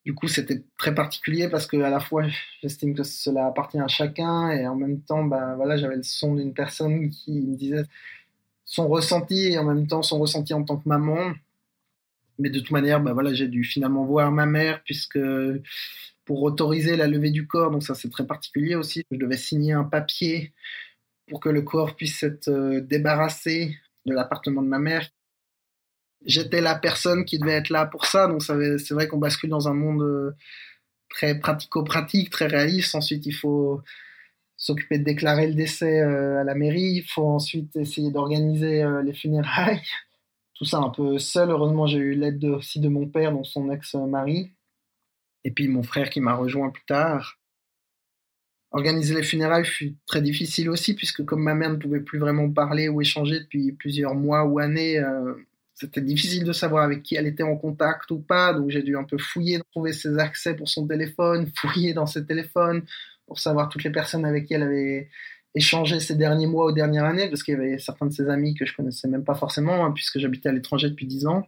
Du 0.05 0.15
coup, 0.15 0.29
c'était 0.29 0.63
très 0.79 0.95
particulier 0.95 1.49
parce 1.49 1.67
que 1.67 1.77
à 1.79 1.91
la 1.91 2.01
fois, 2.01 2.25
j'estime 2.63 2.95
que 2.95 3.03
cela 3.03 3.47
appartient 3.47 3.81
à 3.81 3.89
chacun 3.89 4.51
et 4.51 4.67
en 4.67 4.77
même 4.77 5.01
temps, 5.03 5.25
bah 5.25 5.55
voilà, 5.57 5.77
j'avais 5.77 5.97
le 5.97 6.03
son 6.03 6.35
d'une 6.35 6.55
personne 6.55 7.11
qui 7.11 7.33
me 7.33 7.57
disait 7.57 7.85
son 8.65 8.89
ressenti 8.89 9.53
et 9.53 9.59
en 9.59 9.65
même 9.65 9.87
temps 9.87 10.03
son 10.03 10.19
ressenti 10.19 10.55
en 10.55 10.63
tant 10.63 10.77
que 10.77 10.89
maman. 10.89 11.33
Mais 12.39 12.51
de 12.51 12.61
toute 12.61 12.71
manière, 12.71 13.01
bah 13.01 13.13
voilà, 13.13 13.35
j'ai 13.35 13.49
dû 13.49 13.65
finalement 13.65 14.05
voir 14.05 14.31
ma 14.31 14.47
mère 14.47 14.83
puisque 14.85 15.19
pour 16.29 16.43
autoriser 16.43 16.95
la 16.95 17.07
levée 17.07 17.31
du 17.31 17.47
corps, 17.47 17.71
donc 17.71 17.83
ça 17.83 17.95
c'est 17.95 18.11
très 18.11 18.27
particulier 18.27 18.75
aussi, 18.75 19.03
je 19.11 19.17
devais 19.17 19.39
signer 19.39 19.73
un 19.73 19.85
papier 19.85 20.53
pour 21.27 21.41
que 21.41 21.49
le 21.49 21.63
corps 21.63 21.97
puisse 21.97 22.23
être 22.23 22.49
euh, 22.49 22.83
débarrassé 22.83 23.79
de 24.05 24.13
l'appartement 24.13 24.61
de 24.61 24.69
ma 24.69 24.79
mère. 24.79 25.09
J'étais 26.27 26.61
la 26.61 26.75
personne 26.75 27.25
qui 27.25 27.39
devait 27.39 27.55
être 27.55 27.71
là 27.71 27.87
pour 27.87 28.05
ça, 28.05 28.29
donc 28.29 28.43
c'est 28.43 28.91
vrai 28.91 29.09
qu'on 29.09 29.17
bascule 29.17 29.49
dans 29.49 29.69
un 29.69 29.73
monde 29.73 30.03
euh, 30.03 30.37
très 31.09 31.39
pratico-pratique, 31.39 32.29
très 32.29 32.47
réaliste. 32.47 32.95
Ensuite, 32.95 33.25
il 33.25 33.33
faut 33.35 33.81
s'occuper 34.59 34.99
de 34.99 35.05
déclarer 35.05 35.47
le 35.47 35.55
décès 35.55 36.03
euh, 36.03 36.43
à 36.43 36.45
la 36.45 36.55
mairie, 36.55 36.97
il 36.97 37.05
faut 37.09 37.27
ensuite 37.27 37.75
essayer 37.75 38.11
d'organiser 38.11 38.85
les 39.03 39.15
funérailles 39.15 39.81
tout 40.59 40.65
ça 40.65 40.79
un 40.79 40.91
peu 40.91 41.19
seul. 41.19 41.51
Heureusement, 41.51 41.87
j'ai 41.87 41.99
eu 41.99 42.15
l'aide 42.15 42.45
aussi 42.45 42.81
de 42.81 42.89
mon 42.89 43.07
père, 43.07 43.33
donc 43.33 43.47
son 43.47 43.71
ex-mari, 43.71 44.51
et 45.45 45.51
puis 45.51 45.69
mon 45.69 45.83
frère 45.83 46.11
qui 46.11 46.21
m'a 46.21 46.35
rejoint 46.35 46.71
plus 46.71 46.85
tard. 46.85 47.39
Organiser 48.71 49.15
les 49.15 49.23
funérailles 49.23 49.65
fut 49.65 49.97
très 50.07 50.21
difficile 50.21 50.69
aussi, 50.69 50.95
puisque 50.95 51.25
comme 51.25 51.43
ma 51.43 51.55
mère 51.55 51.71
ne 51.71 51.77
pouvait 51.77 52.01
plus 52.01 52.19
vraiment 52.19 52.51
parler 52.51 52.89
ou 52.89 53.01
échanger 53.01 53.41
depuis 53.41 53.73
plusieurs 53.73 54.15
mois 54.15 54.45
ou 54.45 54.59
années, 54.59 54.99
euh, 54.99 55.35
c'était 55.81 56.01
difficile 56.01 56.45
de 56.45 56.53
savoir 56.53 56.83
avec 56.83 57.03
qui 57.03 57.15
elle 57.15 57.27
était 57.27 57.45
en 57.45 57.57
contact 57.57 58.11
ou 58.11 58.19
pas, 58.19 58.53
donc 58.53 58.69
j'ai 58.69 58.83
dû 58.83 58.97
un 58.97 59.05
peu 59.05 59.17
fouiller, 59.17 59.61
trouver 59.71 59.93
ses 59.93 60.19
accès 60.19 60.55
pour 60.55 60.69
son 60.69 60.87
téléphone, 60.87 61.51
fouiller 61.57 61.95
dans 61.95 62.07
ses 62.07 62.27
téléphones 62.27 62.83
pour 63.27 63.39
savoir 63.39 63.69
toutes 63.69 63.85
les 63.85 63.93
personnes 63.93 64.25
avec 64.25 64.47
qui 64.47 64.55
elle 64.55 64.65
avait 64.65 65.09
échangé 65.55 66.01
ces 66.01 66.17
derniers 66.17 66.47
mois 66.47 66.67
ou 66.67 66.73
dernières 66.73 67.05
années, 67.05 67.29
parce 67.29 67.43
qu'il 67.43 67.55
y 67.55 67.57
avait 67.57 67.79
certains 67.79 68.07
de 68.07 68.13
ses 68.13 68.29
amis 68.29 68.55
que 68.55 68.67
je 68.67 68.75
connaissais 68.75 69.09
même 69.09 69.25
pas 69.25 69.35
forcément, 69.35 69.85
hein, 69.85 69.93
puisque 69.93 70.19
j'habitais 70.19 70.49
à 70.49 70.53
l'étranger 70.53 70.91
depuis 70.91 71.07
dix 71.07 71.27
ans. 71.27 71.47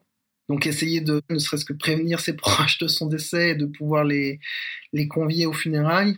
Donc 0.50 0.66
essayer 0.66 1.00
de 1.00 1.22
ne 1.30 1.38
serait-ce 1.38 1.64
que 1.64 1.72
prévenir 1.72 2.18
ses 2.18 2.32
proches 2.36 2.78
de 2.78 2.88
son 2.88 3.06
décès 3.06 3.50
et 3.50 3.54
de 3.54 3.66
pouvoir 3.66 4.02
les, 4.02 4.40
les 4.92 5.06
convier 5.06 5.46
aux 5.46 5.52
funérailles. 5.52 6.16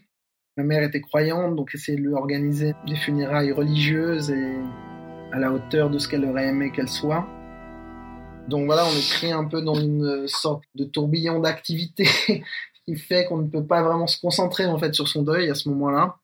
Ma 0.57 0.65
mère 0.65 0.83
était 0.83 1.03
croyante, 1.03 1.55
donc 1.55 1.75
essayer 1.75 1.99
de 1.99 2.03
lui 2.03 2.15
organiser 2.15 2.73
des 2.87 2.97
funérailles 2.97 3.53
religieuses 3.53 4.31
et 4.31 4.55
à 5.33 5.39
la 5.39 5.53
hauteur 5.53 5.91
de 5.91 5.99
ce 5.99 6.09
qu'elle 6.09 6.25
aurait 6.25 6.49
aimé 6.49 6.73
qu'elle 6.73 6.89
soit. 6.89 7.29
Donc 8.49 8.65
voilà, 8.65 8.87
on 8.87 8.97
est 8.97 9.11
pris 9.11 9.33
un 9.33 9.45
peu 9.45 9.61
dans 9.61 9.75
une 9.75 10.27
sorte 10.27 10.65
de 10.77 10.85
tourbillon 10.85 11.41
d'activités 11.41 12.09
qui 12.87 12.97
fait 12.97 13.27
qu'on 13.27 13.37
ne 13.37 13.49
peut 13.49 13.67
pas 13.67 13.83
vraiment 13.83 14.07
se 14.07 14.19
concentrer 14.19 14.65
en 14.65 14.79
fait 14.79 14.95
sur 14.95 15.09
son 15.09 15.23
deuil 15.23 15.51
à 15.51 15.55
ce 15.55 15.69
moment-là. 15.69 16.17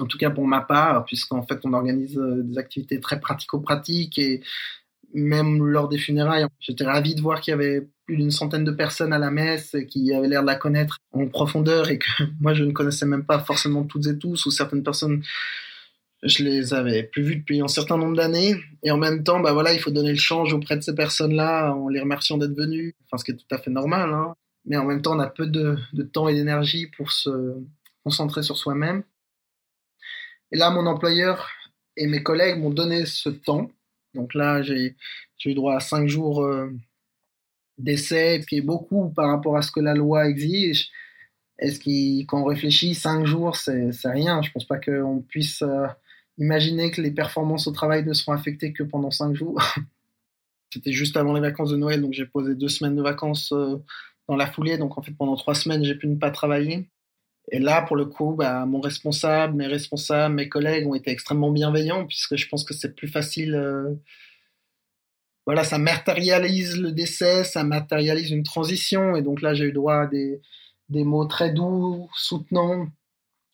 En 0.00 0.06
tout 0.06 0.18
cas 0.18 0.30
pour 0.30 0.46
ma 0.46 0.60
part, 0.60 1.04
puisqu'en 1.04 1.42
fait 1.42 1.58
on 1.64 1.72
organise 1.72 2.16
euh, 2.16 2.42
des 2.44 2.58
activités 2.58 3.00
très 3.00 3.18
pratico-pratiques 3.18 4.18
et 4.18 4.40
même 5.14 5.64
lors 5.64 5.88
des 5.88 5.98
funérailles, 5.98 6.46
j'étais 6.58 6.84
ravi 6.84 7.14
de 7.14 7.20
voir 7.20 7.40
qu'il 7.40 7.52
y 7.52 7.54
avait 7.54 7.86
plus 8.04 8.16
d'une 8.16 8.30
centaine 8.30 8.64
de 8.64 8.72
personnes 8.72 9.12
à 9.12 9.18
la 9.18 9.30
messe 9.30 9.76
qui 9.88 10.12
avaient 10.12 10.28
l'air 10.28 10.42
de 10.42 10.46
la 10.46 10.56
connaître 10.56 10.98
en 11.12 11.26
profondeur 11.28 11.88
et 11.88 11.98
que 11.98 12.06
moi 12.40 12.52
je 12.52 12.64
ne 12.64 12.72
connaissais 12.72 13.06
même 13.06 13.24
pas 13.24 13.38
forcément 13.38 13.84
toutes 13.84 14.06
et 14.06 14.18
tous 14.18 14.44
ou 14.46 14.50
certaines 14.50 14.82
personnes. 14.82 15.22
Je 16.22 16.42
les 16.42 16.72
avais 16.72 17.02
plus 17.02 17.22
vues 17.22 17.36
depuis 17.36 17.60
un 17.60 17.68
certain 17.68 17.98
nombre 17.98 18.16
d'années. 18.16 18.56
Et 18.82 18.90
en 18.90 18.96
même 18.96 19.22
temps 19.22 19.40
bah 19.40 19.52
voilà 19.52 19.72
il 19.72 19.80
faut 19.80 19.90
donner 19.90 20.10
le 20.10 20.18
change 20.18 20.52
auprès 20.52 20.76
de 20.76 20.82
ces 20.82 20.94
personnes 20.94 21.34
là 21.34 21.72
en 21.72 21.88
les 21.88 22.00
remerciant 22.00 22.36
d'être 22.36 22.56
venues. 22.56 22.94
Enfin 23.04 23.18
ce 23.18 23.24
qui 23.24 23.30
est 23.30 23.36
tout 23.36 23.54
à 23.54 23.58
fait 23.58 23.70
normal 23.70 24.12
hein. 24.12 24.34
mais 24.64 24.76
en 24.76 24.84
même 24.84 25.00
temps 25.00 25.16
on 25.16 25.20
a 25.20 25.28
peu 25.28 25.46
de, 25.46 25.76
de 25.92 26.02
temps 26.02 26.28
et 26.28 26.34
d'énergie 26.34 26.88
pour 26.96 27.12
se 27.12 27.54
concentrer 28.02 28.42
sur 28.42 28.58
soi-même. 28.58 29.04
Et 30.50 30.56
là 30.56 30.70
mon 30.70 30.86
employeur 30.86 31.48
et 31.96 32.08
mes 32.08 32.22
collègues 32.22 32.58
m'ont 32.58 32.70
donné 32.70 33.06
ce 33.06 33.28
temps 33.28 33.70
donc 34.14 34.34
là, 34.34 34.62
j'ai 34.62 34.96
eu 35.44 35.54
droit 35.54 35.76
à 35.76 35.80
cinq 35.80 36.08
jours 36.08 36.42
euh, 36.42 36.70
d'essai, 37.78 38.40
ce 38.40 38.46
qui 38.46 38.56
est 38.56 38.62
beaucoup 38.62 39.10
par 39.10 39.28
rapport 39.28 39.56
à 39.56 39.62
ce 39.62 39.70
que 39.70 39.80
la 39.80 39.94
loi 39.94 40.28
exige. 40.28 40.90
Est-ce 41.58 42.24
qu'on 42.26 42.44
réfléchit, 42.44 42.94
cinq 42.94 43.26
jours, 43.26 43.56
c'est 43.56 43.90
rien. 44.04 44.42
Je 44.42 44.50
pense 44.50 44.66
pas 44.66 44.78
qu'on 44.78 45.20
puisse 45.20 45.62
euh, 45.62 45.86
imaginer 46.38 46.90
que 46.90 47.00
les 47.00 47.12
performances 47.12 47.66
au 47.66 47.72
travail 47.72 48.04
ne 48.04 48.12
seront 48.12 48.32
affectées 48.32 48.72
que 48.72 48.82
pendant 48.82 49.10
cinq 49.10 49.34
jours. 49.34 49.60
C'était 50.72 50.92
juste 50.92 51.16
avant 51.16 51.34
les 51.34 51.40
vacances 51.40 51.70
de 51.70 51.76
Noël, 51.76 52.02
donc 52.02 52.12
j'ai 52.12 52.26
posé 52.26 52.56
deux 52.56 52.68
semaines 52.68 52.96
de 52.96 53.02
vacances 53.02 53.52
euh, 53.52 53.76
dans 54.28 54.34
la 54.34 54.50
foulée. 54.50 54.76
Donc 54.78 54.98
en 54.98 55.02
fait, 55.02 55.12
pendant 55.12 55.36
trois 55.36 55.54
semaines, 55.54 55.84
j'ai 55.84 55.94
pu 55.94 56.08
ne 56.08 56.16
pas 56.16 56.32
travailler. 56.32 56.90
Et 57.50 57.58
là, 57.58 57.82
pour 57.82 57.96
le 57.96 58.06
coup, 58.06 58.34
bah, 58.34 58.64
mon 58.66 58.80
responsable, 58.80 59.54
mes 59.54 59.66
responsables, 59.66 60.34
mes 60.34 60.48
collègues 60.48 60.86
ont 60.86 60.94
été 60.94 61.10
extrêmement 61.10 61.50
bienveillants 61.50 62.06
puisque 62.06 62.36
je 62.36 62.48
pense 62.48 62.64
que 62.64 62.74
c'est 62.74 62.94
plus 62.94 63.08
facile. 63.08 63.54
Euh, 63.54 63.94
voilà, 65.46 65.62
ça 65.64 65.78
matérialise 65.78 66.78
le 66.80 66.92
décès, 66.92 67.44
ça 67.44 67.64
matérialise 67.64 68.30
une 68.30 68.44
transition. 68.44 69.14
Et 69.16 69.22
donc 69.22 69.42
là, 69.42 69.52
j'ai 69.54 69.64
eu 69.66 69.72
droit 69.72 69.96
à 69.96 70.06
des, 70.06 70.40
des 70.88 71.04
mots 71.04 71.26
très 71.26 71.52
doux, 71.52 72.08
soutenants. 72.14 72.88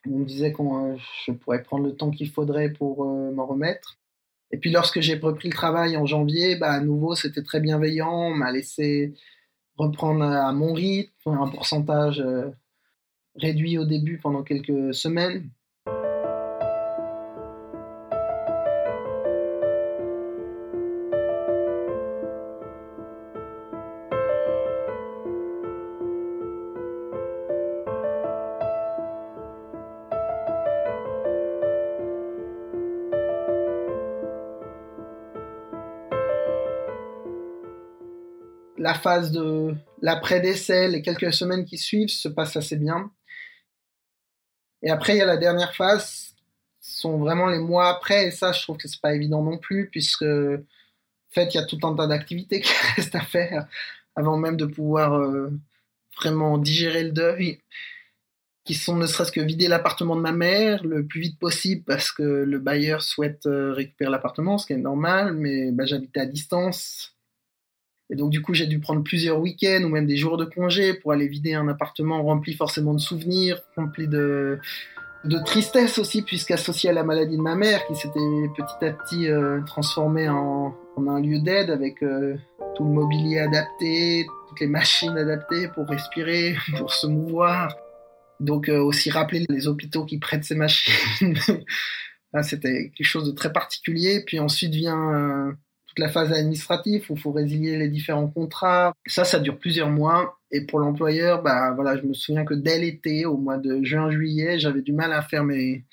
On 0.06 0.18
me 0.18 0.24
disait 0.24 0.52
que 0.52 0.62
euh, 0.62 0.96
je 1.26 1.32
pourrais 1.32 1.62
prendre 1.62 1.84
le 1.84 1.96
temps 1.96 2.10
qu'il 2.10 2.30
faudrait 2.30 2.70
pour 2.70 3.04
euh, 3.04 3.32
m'en 3.32 3.46
remettre. 3.46 3.98
Et 4.52 4.58
puis 4.58 4.70
lorsque 4.70 5.00
j'ai 5.00 5.16
repris 5.16 5.48
le 5.48 5.54
travail 5.54 5.96
en 5.96 6.06
janvier, 6.06 6.56
bah, 6.56 6.72
à 6.72 6.80
nouveau, 6.80 7.16
c'était 7.16 7.42
très 7.42 7.60
bienveillant. 7.60 8.28
On 8.28 8.34
m'a 8.34 8.52
laissé 8.52 9.14
reprendre 9.76 10.24
à 10.24 10.52
mon 10.52 10.72
rythme, 10.74 11.30
un 11.30 11.48
pourcentage 11.48 12.22
réduit 13.36 13.78
au 13.78 13.84
début 13.84 14.18
pendant 14.18 14.42
quelques 14.42 14.94
semaines. 14.94 15.50
la 38.80 38.94
phase 38.94 39.30
de 39.30 39.74
l'après-décès, 40.00 40.88
les 40.88 41.02
quelques 41.02 41.32
semaines 41.32 41.66
qui 41.66 41.76
suivent 41.76 42.08
se 42.08 42.28
passent 42.28 42.56
assez 42.56 42.76
bien. 42.76 43.12
Et 44.82 44.90
après, 44.90 45.14
il 45.14 45.18
y 45.18 45.22
a 45.22 45.26
la 45.26 45.36
dernière 45.36 45.74
phase, 45.74 46.34
sont 46.80 47.18
vraiment 47.18 47.46
les 47.46 47.58
mois 47.58 47.88
après, 47.88 48.26
et 48.26 48.30
ça, 48.30 48.52
je 48.52 48.62
trouve 48.62 48.76
que 48.76 48.88
c'est 48.88 49.00
pas 49.00 49.14
évident 49.14 49.42
non 49.42 49.58
plus, 49.58 49.88
puisque, 49.90 50.22
en 50.22 50.62
fait, 51.30 51.54
il 51.54 51.56
y 51.56 51.60
a 51.60 51.64
tout 51.64 51.78
un 51.82 51.94
tas 51.94 52.06
d'activités 52.06 52.60
qui 52.62 52.72
restent 52.96 53.14
à 53.14 53.20
faire 53.20 53.66
avant 54.16 54.36
même 54.36 54.56
de 54.56 54.66
pouvoir 54.66 55.14
euh, 55.14 55.50
vraiment 56.16 56.58
digérer 56.58 57.04
le 57.04 57.12
deuil, 57.12 57.60
qui 58.64 58.74
sont 58.74 58.96
ne 58.96 59.06
serait-ce 59.06 59.32
que 59.32 59.40
vider 59.40 59.68
l'appartement 59.68 60.16
de 60.16 60.20
ma 60.20 60.32
mère 60.32 60.84
le 60.84 61.06
plus 61.06 61.20
vite 61.20 61.38
possible 61.38 61.82
parce 61.84 62.12
que 62.12 62.22
le 62.22 62.58
bailleur 62.58 63.02
souhaite 63.02 63.46
euh, 63.46 63.72
récupérer 63.72 64.10
l'appartement, 64.10 64.58
ce 64.58 64.66
qui 64.66 64.74
est 64.74 64.76
normal, 64.76 65.34
mais 65.34 65.72
bah, 65.72 65.86
j'habitais 65.86 66.20
à 66.20 66.26
distance. 66.26 67.16
Et 68.10 68.16
donc, 68.16 68.30
du 68.30 68.42
coup, 68.42 68.54
j'ai 68.54 68.66
dû 68.66 68.80
prendre 68.80 69.02
plusieurs 69.02 69.38
week-ends 69.38 69.82
ou 69.84 69.88
même 69.88 70.06
des 70.06 70.16
jours 70.16 70.36
de 70.36 70.44
congé 70.44 70.94
pour 70.94 71.12
aller 71.12 71.28
vider 71.28 71.54
un 71.54 71.68
appartement 71.68 72.22
rempli 72.22 72.54
forcément 72.54 72.92
de 72.92 72.98
souvenirs, 72.98 73.60
rempli 73.76 74.08
de, 74.08 74.58
de 75.24 75.38
tristesse 75.38 75.96
aussi, 75.98 76.22
puisqu'associé 76.22 76.90
à 76.90 76.92
la 76.92 77.04
maladie 77.04 77.36
de 77.36 77.42
ma 77.42 77.54
mère, 77.54 77.86
qui 77.86 77.94
s'était 77.94 78.18
petit 78.56 78.84
à 78.84 78.90
petit 78.92 79.28
euh, 79.28 79.60
transformé 79.64 80.28
en, 80.28 80.74
en, 80.96 81.06
un 81.06 81.20
lieu 81.20 81.38
d'aide 81.38 81.70
avec 81.70 82.02
euh, 82.02 82.34
tout 82.74 82.84
le 82.84 82.90
mobilier 82.90 83.38
adapté, 83.38 84.26
toutes 84.48 84.60
les 84.60 84.66
machines 84.66 85.16
adaptées 85.16 85.68
pour 85.68 85.86
respirer, 85.86 86.56
pour 86.78 86.92
se 86.92 87.06
mouvoir. 87.06 87.76
Donc, 88.40 88.68
euh, 88.68 88.82
aussi 88.82 89.10
rappeler 89.10 89.44
les 89.48 89.68
hôpitaux 89.68 90.04
qui 90.04 90.18
prêtent 90.18 90.44
ces 90.44 90.56
machines. 90.56 91.36
C'était 92.42 92.90
quelque 92.96 93.06
chose 93.06 93.26
de 93.26 93.32
très 93.32 93.52
particulier. 93.52 94.24
Puis 94.24 94.38
ensuite 94.40 94.72
vient 94.72 95.56
toute 95.90 95.98
la 95.98 96.08
phase 96.08 96.32
administrative 96.32 97.04
où 97.10 97.14
il 97.14 97.20
faut 97.20 97.32
résilier 97.32 97.76
les 97.76 97.88
différents 97.88 98.28
contrats. 98.28 98.94
Ça, 99.06 99.24
ça 99.24 99.40
dure 99.40 99.58
plusieurs 99.58 99.90
mois. 99.90 100.38
Et 100.52 100.64
pour 100.64 100.78
l'employeur, 100.78 101.42
bah 101.42 101.72
voilà, 101.74 101.96
je 101.96 102.06
me 102.06 102.14
souviens 102.14 102.44
que 102.44 102.54
dès 102.54 102.78
l'été, 102.78 103.26
au 103.26 103.36
mois 103.36 103.58
de 103.58 103.82
juin-juillet, 103.82 104.58
j'avais 104.60 104.82
du 104.82 104.92
mal 104.92 105.12
à 105.12 105.22
faire 105.22 105.44
mes 105.44 105.84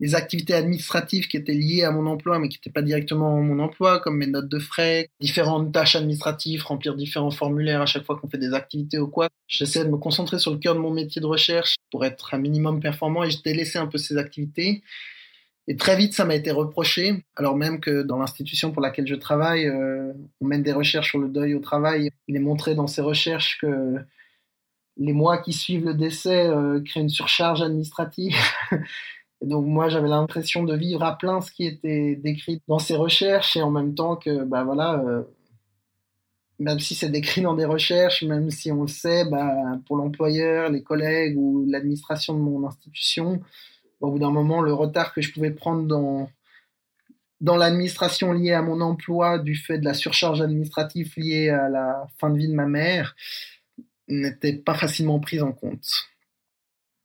les 0.00 0.14
activités 0.14 0.54
administratives 0.54 1.28
qui 1.28 1.36
étaient 1.36 1.52
liées 1.52 1.84
à 1.84 1.90
mon 1.90 2.06
emploi, 2.06 2.38
mais 2.38 2.48
qui 2.48 2.56
n'étaient 2.56 2.70
pas 2.70 2.82
directement 2.82 3.40
mon 3.42 3.58
emploi, 3.58 4.00
comme 4.00 4.16
mes 4.16 4.26
notes 4.26 4.48
de 4.48 4.58
frais, 4.58 5.10
différentes 5.20 5.72
tâches 5.72 5.94
administratives, 5.94 6.64
remplir 6.64 6.96
différents 6.96 7.30
formulaires 7.30 7.82
à 7.82 7.86
chaque 7.86 8.04
fois 8.04 8.16
qu'on 8.18 8.28
fait 8.28 8.38
des 8.38 8.54
activités 8.54 8.98
ou 8.98 9.08
quoi. 9.08 9.28
J'essaie 9.46 9.84
de 9.84 9.90
me 9.90 9.98
concentrer 9.98 10.38
sur 10.38 10.52
le 10.52 10.58
cœur 10.58 10.74
de 10.74 10.80
mon 10.80 10.90
métier 10.90 11.20
de 11.20 11.26
recherche 11.26 11.76
pour 11.90 12.04
être 12.04 12.32
un 12.32 12.38
minimum 12.38 12.80
performant 12.80 13.24
et 13.24 13.30
je 13.30 13.42
délaissais 13.42 13.78
un 13.78 13.86
peu 13.86 13.98
ces 13.98 14.16
activités. 14.16 14.82
Et 15.70 15.76
très 15.76 15.94
vite, 15.94 16.14
ça 16.14 16.24
m'a 16.24 16.34
été 16.34 16.50
reproché, 16.50 17.24
alors 17.36 17.54
même 17.56 17.78
que 17.78 18.02
dans 18.02 18.18
l'institution 18.18 18.72
pour 18.72 18.82
laquelle 18.82 19.06
je 19.06 19.14
travaille, 19.14 19.68
euh, 19.68 20.12
on 20.40 20.46
mène 20.46 20.64
des 20.64 20.72
recherches 20.72 21.10
sur 21.10 21.20
le 21.20 21.28
deuil 21.28 21.54
au 21.54 21.60
travail. 21.60 22.10
Il 22.26 22.34
est 22.34 22.40
montré 22.40 22.74
dans 22.74 22.88
ces 22.88 23.02
recherches 23.02 23.56
que 23.60 23.94
les 24.96 25.12
mois 25.12 25.38
qui 25.38 25.52
suivent 25.52 25.84
le 25.84 25.94
décès 25.94 26.48
euh, 26.48 26.80
créent 26.82 27.02
une 27.02 27.08
surcharge 27.08 27.62
administrative. 27.62 28.34
et 28.72 29.46
donc 29.46 29.64
moi, 29.64 29.88
j'avais 29.88 30.08
l'impression 30.08 30.64
de 30.64 30.74
vivre 30.74 31.04
à 31.04 31.16
plein 31.16 31.40
ce 31.40 31.52
qui 31.52 31.64
était 31.66 32.16
décrit 32.16 32.60
dans 32.66 32.80
ces 32.80 32.96
recherches 32.96 33.56
et 33.56 33.62
en 33.62 33.70
même 33.70 33.94
temps 33.94 34.16
que, 34.16 34.42
bah 34.42 34.64
voilà, 34.64 35.00
euh, 35.06 35.22
même 36.58 36.80
si 36.80 36.96
c'est 36.96 37.10
décrit 37.10 37.42
dans 37.42 37.54
des 37.54 37.64
recherches, 37.64 38.24
même 38.24 38.50
si 38.50 38.72
on 38.72 38.82
le 38.82 38.88
sait, 38.88 39.24
bah, 39.30 39.54
pour 39.86 39.98
l'employeur, 39.98 40.68
les 40.68 40.82
collègues 40.82 41.38
ou 41.38 41.64
l'administration 41.68 42.34
de 42.34 42.40
mon 42.40 42.66
institution, 42.66 43.40
au 44.00 44.10
bout 44.10 44.18
d'un 44.18 44.30
moment, 44.30 44.60
le 44.60 44.72
retard 44.72 45.12
que 45.12 45.20
je 45.20 45.32
pouvais 45.32 45.50
prendre 45.50 45.86
dans, 45.86 46.30
dans 47.40 47.56
l'administration 47.56 48.32
liée 48.32 48.52
à 48.52 48.62
mon 48.62 48.80
emploi 48.80 49.38
du 49.38 49.54
fait 49.54 49.78
de 49.78 49.84
la 49.84 49.94
surcharge 49.94 50.40
administrative 50.40 51.12
liée 51.16 51.48
à 51.48 51.68
la 51.68 52.06
fin 52.18 52.30
de 52.30 52.38
vie 52.38 52.48
de 52.48 52.54
ma 52.54 52.66
mère 52.66 53.14
n'était 54.08 54.54
pas 54.54 54.74
facilement 54.74 55.20
prise 55.20 55.42
en 55.42 55.52
compte. 55.52 55.86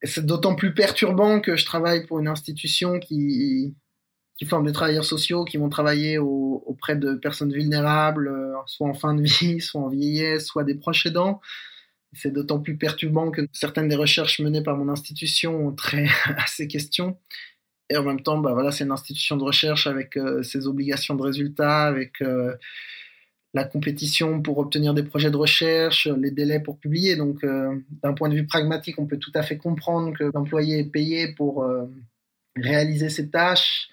C'est 0.03 0.25
d'autant 0.25 0.55
plus 0.55 0.73
perturbant 0.73 1.39
que 1.39 1.55
je 1.55 1.65
travaille 1.65 2.05
pour 2.05 2.19
une 2.19 2.27
institution 2.27 2.99
qui, 2.99 3.75
forment 4.45 4.65
des 4.65 4.73
travailleurs 4.73 5.05
sociaux, 5.05 5.45
qui 5.45 5.57
vont 5.57 5.69
travailler 5.69 6.17
auprès 6.17 6.95
de 6.95 7.15
personnes 7.15 7.53
vulnérables, 7.53 8.31
soit 8.65 8.87
en 8.87 8.93
fin 8.93 9.13
de 9.13 9.23
vie, 9.23 9.61
soit 9.61 9.81
en 9.81 9.89
vieillesse, 9.89 10.45
soit 10.47 10.63
des 10.63 10.75
proches 10.75 11.05
aidants. 11.05 11.41
C'est 12.15 12.31
d'autant 12.31 12.59
plus 12.59 12.77
perturbant 12.77 13.31
que 13.31 13.47
certaines 13.51 13.87
des 13.87 13.95
recherches 13.95 14.39
menées 14.39 14.63
par 14.63 14.77
mon 14.77 14.89
institution 14.89 15.67
ont 15.67 15.73
trait 15.73 16.07
à 16.25 16.47
ces 16.47 16.67
questions. 16.67 17.17
Et 17.89 17.97
en 17.97 18.03
même 18.03 18.21
temps, 18.21 18.39
bah 18.39 18.53
voilà, 18.53 18.71
c'est 18.71 18.83
une 18.83 18.91
institution 18.91 19.37
de 19.37 19.43
recherche 19.43 19.85
avec 19.87 20.17
euh, 20.17 20.41
ses 20.41 20.67
obligations 20.67 21.15
de 21.15 21.21
résultats, 21.21 21.83
avec 21.83 22.21
euh, 22.21 22.55
la 23.53 23.63
compétition 23.63 24.41
pour 24.41 24.57
obtenir 24.57 24.93
des 24.93 25.03
projets 25.03 25.29
de 25.29 25.37
recherche, 25.37 26.07
les 26.07 26.31
délais 26.31 26.59
pour 26.59 26.79
publier. 26.79 27.15
Donc, 27.15 27.43
euh, 27.43 27.79
d'un 28.03 28.13
point 28.13 28.29
de 28.29 28.35
vue 28.35 28.47
pragmatique, 28.47 28.97
on 28.97 29.05
peut 29.05 29.19
tout 29.19 29.31
à 29.35 29.43
fait 29.43 29.57
comprendre 29.57 30.17
que 30.17 30.31
l'employé 30.33 30.79
est 30.79 30.91
payé 30.91 31.33
pour 31.33 31.65
réaliser 32.55 33.09
ses 33.09 33.29
tâches. 33.29 33.89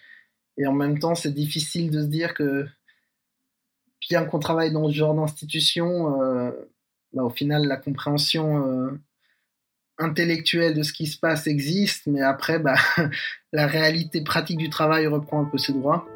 Et 0.57 0.67
en 0.67 0.73
même 0.73 0.99
temps, 0.99 1.15
c'est 1.15 1.33
difficile 1.33 1.91
de 1.91 2.01
se 2.03 2.07
dire 2.07 2.35
que, 2.35 2.67
bien 4.09 4.25
qu'on 4.25 4.39
travaille 4.39 4.73
dans 4.73 4.89
ce 4.89 4.95
genre 4.95 5.15
d'institution, 5.15 6.53
bah, 7.13 7.23
au 7.25 7.31
final, 7.31 7.67
la 7.67 7.77
compréhension 7.77 8.99
intellectuelle 9.99 10.75
de 10.75 10.83
ce 10.83 10.93
qui 10.93 11.07
se 11.07 11.19
passe 11.19 11.47
existe, 11.47 12.07
mais 12.07 12.23
après, 12.23 12.59
bah, 12.59 12.75
la 13.53 13.67
réalité 13.67 14.23
pratique 14.23 14.59
du 14.59 14.71
travail 14.71 15.07
reprend 15.07 15.43
un 15.43 15.45
peu 15.45 15.59
ses 15.59 15.73
droits. 15.73 16.07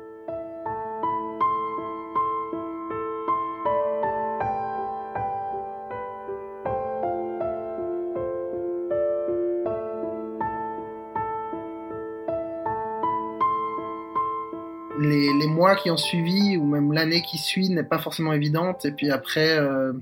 Les, 14.98 15.46
mois 15.46 15.76
qui 15.76 15.90
ont 15.90 15.96
suivi, 15.96 16.59
ou 16.59 16.66
même 16.66 16.92
l'année 16.92 17.22
qui 17.22 17.38
suit, 17.38 17.70
n'est 17.70 17.85
pas 17.85 17.98
forcément 17.98 18.35
évidente. 18.35 18.85
Et 18.85 18.92
puis 18.92 19.11
après, 19.11 19.59
euh, 19.59 19.92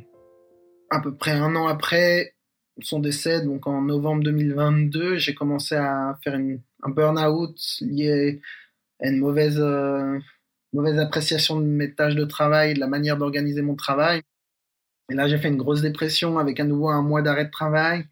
à 0.91 1.01
peu 1.01 1.15
près 1.15 1.33
un 1.33 1.55
an 1.57 1.67
après, 1.67 2.35
son 2.81 2.99
décès, 2.99 3.43
donc 3.43 3.67
en 3.67 3.83
novembre 3.83 4.23
2022, 4.25 5.17
j'ai 5.17 5.35
commencé 5.35 5.75
à 5.77 6.19
faire 6.23 6.35
un 6.35 6.89
burn-out 6.89 7.57
lié 7.81 8.41
à 9.01 9.09
une 9.09 9.19
mauvaise, 9.19 9.61
euh, 9.61 10.19
mauvaise 10.73 10.99
appréciation 10.99 11.61
de 11.61 11.67
mes 11.67 11.95
tâches 11.95 12.17
de 12.17 12.25
travail, 12.25 12.75
de 12.75 12.81
la 12.81 12.87
manière 12.87 13.17
d'organiser 13.17 13.63
mon 13.63 13.77
travail. 13.77 14.23
Et 15.11 15.15
là, 15.15 15.29
j'ai 15.29 15.39
fait 15.39 15.49
une 15.49 15.57
grosse 15.57 15.83
dépression 15.83 16.39
avec 16.39 16.59
à 16.61 16.65
nouveau 16.65 16.89
un 16.89 17.03
mois 17.03 17.23
d'arrêt 17.23 17.45
de 17.45 17.51
travail. 17.51 18.07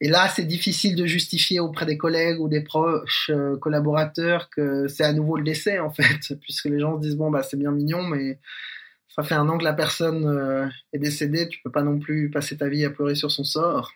Et 0.00 0.08
là, 0.08 0.28
c'est 0.28 0.44
difficile 0.44 0.96
de 0.96 1.06
justifier 1.06 1.60
auprès 1.60 1.86
des 1.86 1.96
collègues 1.96 2.40
ou 2.40 2.48
des 2.48 2.62
proches 2.62 3.30
euh, 3.32 3.56
collaborateurs 3.56 4.50
que 4.50 4.88
c'est 4.88 5.04
à 5.04 5.12
nouveau 5.12 5.36
le 5.36 5.44
décès, 5.44 5.78
en 5.78 5.90
fait, 5.90 6.34
puisque 6.40 6.66
les 6.66 6.80
gens 6.80 6.96
se 6.96 7.02
disent, 7.02 7.16
bon, 7.16 7.30
bah, 7.30 7.42
c'est 7.42 7.56
bien 7.56 7.70
mignon, 7.70 8.02
mais 8.02 8.38
ça 9.14 9.22
fait 9.22 9.34
un 9.34 9.48
an 9.48 9.58
que 9.58 9.64
la 9.64 9.74
personne 9.74 10.26
euh, 10.26 10.66
est 10.92 10.98
décédée, 10.98 11.48
tu 11.48 11.60
peux 11.62 11.70
pas 11.70 11.82
non 11.82 11.98
plus 11.98 12.30
passer 12.30 12.56
ta 12.56 12.68
vie 12.68 12.84
à 12.84 12.90
pleurer 12.90 13.14
sur 13.14 13.30
son 13.30 13.44
sort. 13.44 13.92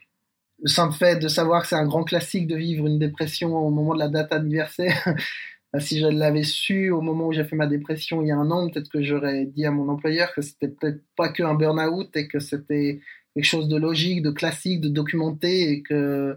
Le 0.62 0.68
simple 0.68 0.94
fait 0.94 1.16
de 1.16 1.28
savoir 1.28 1.62
que 1.62 1.68
c'est 1.68 1.76
un 1.76 1.86
grand 1.86 2.04
classique 2.04 2.46
de 2.46 2.56
vivre 2.56 2.86
une 2.86 2.98
dépression 2.98 3.56
au 3.56 3.70
moment 3.70 3.94
de 3.94 3.98
la 3.98 4.08
date 4.08 4.32
anniversaire, 4.32 5.02
bah, 5.72 5.80
si 5.80 5.98
je 6.00 6.06
l'avais 6.06 6.42
su 6.42 6.90
au 6.90 7.00
moment 7.00 7.28
où 7.28 7.32
j'ai 7.32 7.44
fait 7.44 7.56
ma 7.56 7.66
dépression 7.66 8.22
il 8.22 8.28
y 8.28 8.30
a 8.30 8.36
un 8.36 8.50
an, 8.50 8.68
peut-être 8.68 8.90
que 8.90 9.02
j'aurais 9.02 9.46
dit 9.46 9.64
à 9.64 9.70
mon 9.70 9.88
employeur 9.88 10.32
que 10.34 10.42
c'était 10.42 10.68
peut-être 10.68 11.02
pas 11.16 11.30
qu'un 11.30 11.54
burn-out 11.54 12.14
et 12.14 12.28
que 12.28 12.38
c'était 12.38 13.00
quelque 13.34 13.44
chose 13.44 13.68
de 13.68 13.76
logique, 13.76 14.22
de 14.22 14.30
classique, 14.30 14.80
de 14.80 14.88
documenté 14.88 15.70
et 15.70 15.82
que 15.82 16.36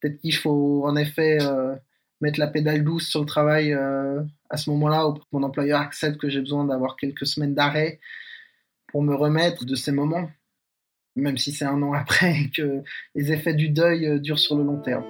peut-être 0.00 0.20
qu'il 0.20 0.34
faut 0.34 0.82
en 0.84 0.96
effet 0.96 1.38
euh, 1.42 1.74
mettre 2.22 2.38
la 2.38 2.46
pédale 2.46 2.84
douce 2.84 3.08
sur 3.08 3.20
le 3.20 3.26
travail 3.26 3.74
euh, 3.74 4.22
à 4.48 4.56
ce 4.56 4.70
moment-là, 4.70 5.08
où 5.08 5.18
mon 5.32 5.42
employeur 5.42 5.80
accepte 5.80 6.18
que 6.18 6.30
j'ai 6.30 6.40
besoin 6.40 6.64
d'avoir 6.64 6.96
quelques 6.96 7.26
semaines 7.26 7.54
d'arrêt 7.54 8.00
pour 8.86 9.02
me 9.02 9.14
remettre 9.14 9.64
de 9.66 9.74
ces 9.74 9.92
moments, 9.92 10.30
même 11.16 11.36
si 11.36 11.52
c'est 11.52 11.64
un 11.64 11.82
an 11.82 11.92
après 11.92 12.42
et 12.42 12.50
que 12.56 12.82
les 13.14 13.32
effets 13.32 13.54
du 13.54 13.68
deuil 13.68 14.06
euh, 14.06 14.18
durent 14.18 14.38
sur 14.38 14.56
le 14.56 14.62
long 14.62 14.80
terme. 14.80 15.04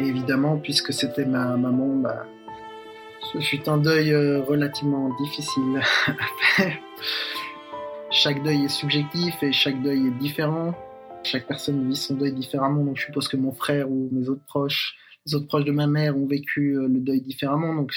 Et 0.00 0.06
évidemment, 0.06 0.58
puisque 0.58 0.92
c'était 0.92 1.26
ma 1.26 1.56
maman, 1.56 1.94
bah, 1.96 2.26
ce 3.34 3.40
fut 3.40 3.68
un 3.68 3.78
deuil 3.78 4.12
euh, 4.12 4.42
relativement 4.42 5.14
difficile 5.20 5.80
à 6.06 6.14
faire 6.56 6.78
chaque 8.14 8.42
deuil 8.44 8.64
est 8.64 8.68
subjectif 8.68 9.42
et 9.42 9.52
chaque 9.52 9.82
deuil 9.82 10.06
est 10.06 10.18
différent. 10.18 10.72
Chaque 11.24 11.48
personne 11.48 11.88
vit 11.88 11.96
son 11.96 12.14
deuil 12.14 12.32
différemment, 12.32 12.84
donc 12.84 12.96
je 12.96 13.06
suppose 13.06 13.26
que 13.26 13.36
mon 13.36 13.52
frère 13.52 13.90
ou 13.90 14.08
mes 14.12 14.28
autres 14.28 14.44
proches, 14.46 14.94
les 15.26 15.34
autres 15.34 15.48
proches 15.48 15.64
de 15.64 15.72
ma 15.72 15.86
mère 15.86 16.16
ont 16.16 16.26
vécu 16.26 16.76
euh, 16.76 16.86
le 16.86 17.00
deuil 17.00 17.20
différemment. 17.20 17.74
Donc 17.74 17.92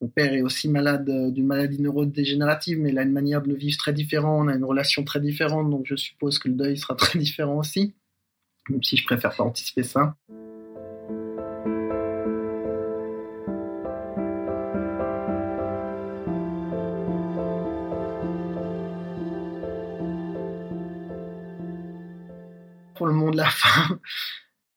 mon 0.00 0.08
père 0.08 0.32
est 0.32 0.40
aussi 0.40 0.68
malade 0.68 1.08
euh, 1.10 1.30
d'une 1.30 1.46
maladie 1.46 1.82
neurodégénérative, 1.82 2.78
mais 2.78 2.90
il 2.90 2.98
a 2.98 3.02
une 3.02 3.12
manière 3.12 3.42
de 3.42 3.48
le 3.48 3.54
vivre 3.54 3.76
très 3.76 3.92
différente, 3.92 4.46
on 4.46 4.48
a 4.48 4.54
une 4.54 4.64
relation 4.64 5.04
très 5.04 5.20
différente, 5.20 5.68
donc 5.70 5.84
je 5.84 5.96
suppose 5.96 6.38
que 6.38 6.48
le 6.48 6.54
deuil 6.54 6.78
sera 6.78 6.94
très 6.96 7.18
différent 7.18 7.58
aussi, 7.58 7.94
même 8.70 8.82
si 8.82 8.96
je 8.96 9.04
préfère 9.04 9.36
pas 9.36 9.44
anticiper 9.44 9.82
ça. 9.82 10.16
Femme. 23.52 23.98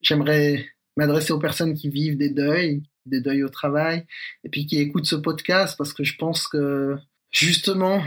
J'aimerais 0.02 0.66
m'adresser 0.98 1.34
aux 1.34 1.40
personnes 1.40 1.74
qui 1.74 1.90
vivent 1.90 2.18
des 2.18 2.30
deuils, 2.30 2.84
des 3.06 3.22
deuils 3.22 3.44
au 3.44 3.50
travail, 3.50 4.06
et 4.44 4.50
puis 4.50 4.66
qui 4.66 4.80
écoutent 4.80 5.06
ce 5.06 5.16
podcast 5.16 5.76
parce 5.78 5.94
que 5.94 6.04
je 6.04 6.16
pense 6.18 6.48
que 6.48 6.98
justement, 7.32 8.02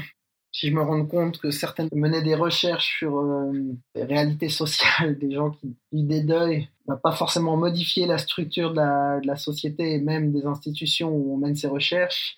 si 0.53 0.69
je 0.69 0.75
me 0.75 0.83
rends 0.83 1.07
compte 1.07 1.39
que 1.39 1.51
certaines 1.51 1.89
menaient 1.93 2.23
des 2.23 2.35
recherches 2.35 2.99
sur 2.99 3.19
euh, 3.19 3.53
les 3.95 4.05
réalités 4.05 4.49
sociales 4.49 5.19
des 5.19 5.33
gens 5.33 5.51
qui 5.51 5.77
vivent 5.93 6.07
des 6.07 6.23
deuils, 6.23 6.69
va 6.87 6.97
pas 6.97 7.13
forcément 7.13 7.57
modifier 7.57 8.07
la 8.07 8.19
structure 8.19 8.73
de 8.73 9.27
la, 9.27 9.37
société 9.37 9.93
et 9.93 9.99
même 9.99 10.33
des 10.33 10.47
institutions 10.47 11.11
où 11.11 11.35
on 11.35 11.37
mène 11.37 11.55
ces 11.55 11.69
recherches. 11.69 12.37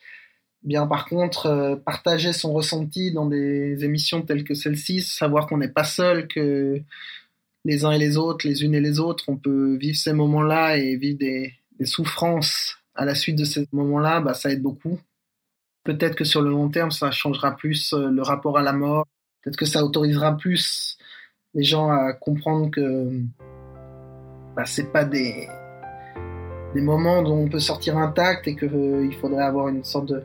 Bien 0.63 0.87
par 0.87 1.07
contre, 1.07 1.47
euh, 1.47 1.77
partager 1.77 2.33
son 2.33 2.53
ressenti 2.53 3.13
dans 3.13 3.27
des 3.27 3.85
émissions 3.85 4.23
telles 4.23 4.45
que 4.45 4.55
celle-ci, 4.55 5.01
savoir 5.01 5.47
qu'on 5.47 5.59
n'est 5.59 5.69
pas 5.69 5.85
seul, 5.85 6.29
que 6.29 6.83
les 7.65 7.85
uns 7.85 7.93
et 7.93 7.99
les 7.99 8.17
autres, 8.17 8.47
les 8.47 8.63
unes 8.65 8.75
et 8.75 8.81
les 8.81 9.01
autres, 9.01 9.25
on 9.29 9.37
peut 9.37 9.77
vivre 9.77 9.97
ces 9.97 10.13
moments-là 10.13 10.77
et 10.79 10.97
vivre 10.97 11.19
des, 11.19 11.55
souffrances 11.85 12.77
à 12.95 13.07
la 13.07 13.15
suite 13.15 13.37
de 13.37 13.45
ces 13.45 13.67
moments-là, 13.73 14.21
bah, 14.21 14.35
ça 14.35 14.51
aide 14.51 14.61
beaucoup. 14.61 14.99
Peut-être 15.85 16.15
que 16.15 16.25
sur 16.25 16.43
le 16.43 16.51
long 16.51 16.69
terme, 16.69 16.91
ça 16.91 17.11
changera 17.11 17.57
plus 17.57 17.95
euh, 17.95 18.11
le 18.11 18.21
rapport 18.21 18.59
à 18.59 18.63
la 18.63 18.75
mort. 18.75 19.07
Peut-être 19.43 19.57
que 19.57 19.65
ça 19.65 19.83
autorisera 19.83 20.37
plus 20.37 20.99
les 21.55 21.63
gens 21.63 21.91
à 21.91 22.13
comprendre 22.13 22.71
que 22.71 23.23
bah, 24.55 24.67
c'est 24.67 24.93
pas 24.93 25.07
des, 25.07 25.49
moments 26.75 27.23
dont 27.23 27.45
on 27.45 27.49
peut 27.49 27.61
sortir 27.61 27.97
intact 27.97 28.47
et 28.47 28.57
qu'il 28.57 28.69
euh, 28.69 29.11
faudrait 29.21 29.45
avoir 29.45 29.69
une 29.69 29.83
sorte 29.83 30.07
de 30.07 30.23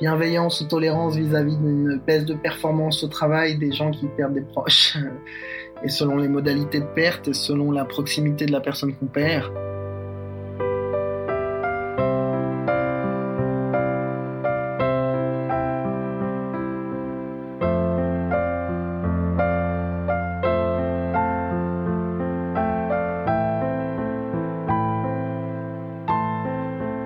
bienveillance 0.00 0.60
ou 0.60 0.66
tolérance 0.66 1.16
vis-à-vis 1.16 1.56
d'une 1.56 2.00
baisse 2.04 2.24
de 2.24 2.34
performance 2.34 3.02
au 3.04 3.08
travail 3.08 3.58
des 3.58 3.72
gens 3.72 3.92
qui 3.92 4.06
perdent 4.16 4.34
des 4.34 4.42
proches. 4.42 4.96
et 5.82 5.88
selon 5.88 6.16
les 6.16 6.28
modalités 6.28 6.80
de 6.80 6.86
perte 6.86 7.28
et 7.28 7.34
selon 7.34 7.70
la 7.70 7.84
proximité 7.84 8.46
de 8.46 8.52
la 8.52 8.60
personne 8.60 8.94
qu'on 8.94 9.06
perd. 9.06 9.52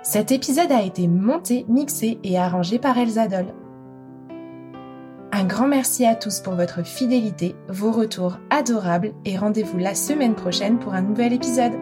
Cet 0.02 0.32
épisode 0.32 0.72
a 0.72 0.82
été 0.82 1.08
monté, 1.08 1.66
mixé 1.68 2.18
et 2.22 2.38
arrangé 2.38 2.78
par 2.78 2.96
Elsa. 2.96 3.26
Un 5.32 5.44
grand 5.44 5.68
merci 5.68 6.06
à 6.06 6.14
tous 6.14 6.40
pour 6.40 6.54
votre 6.54 6.84
fidélité, 6.84 7.54
vos 7.68 7.92
retours 7.92 8.38
adorables 8.50 9.12
et 9.24 9.36
rendez-vous 9.36 9.78
la 9.78 9.94
semaine 9.94 10.34
prochaine 10.34 10.78
pour 10.78 10.94
un 10.94 11.02
nouvel 11.02 11.32
épisode. 11.32 11.74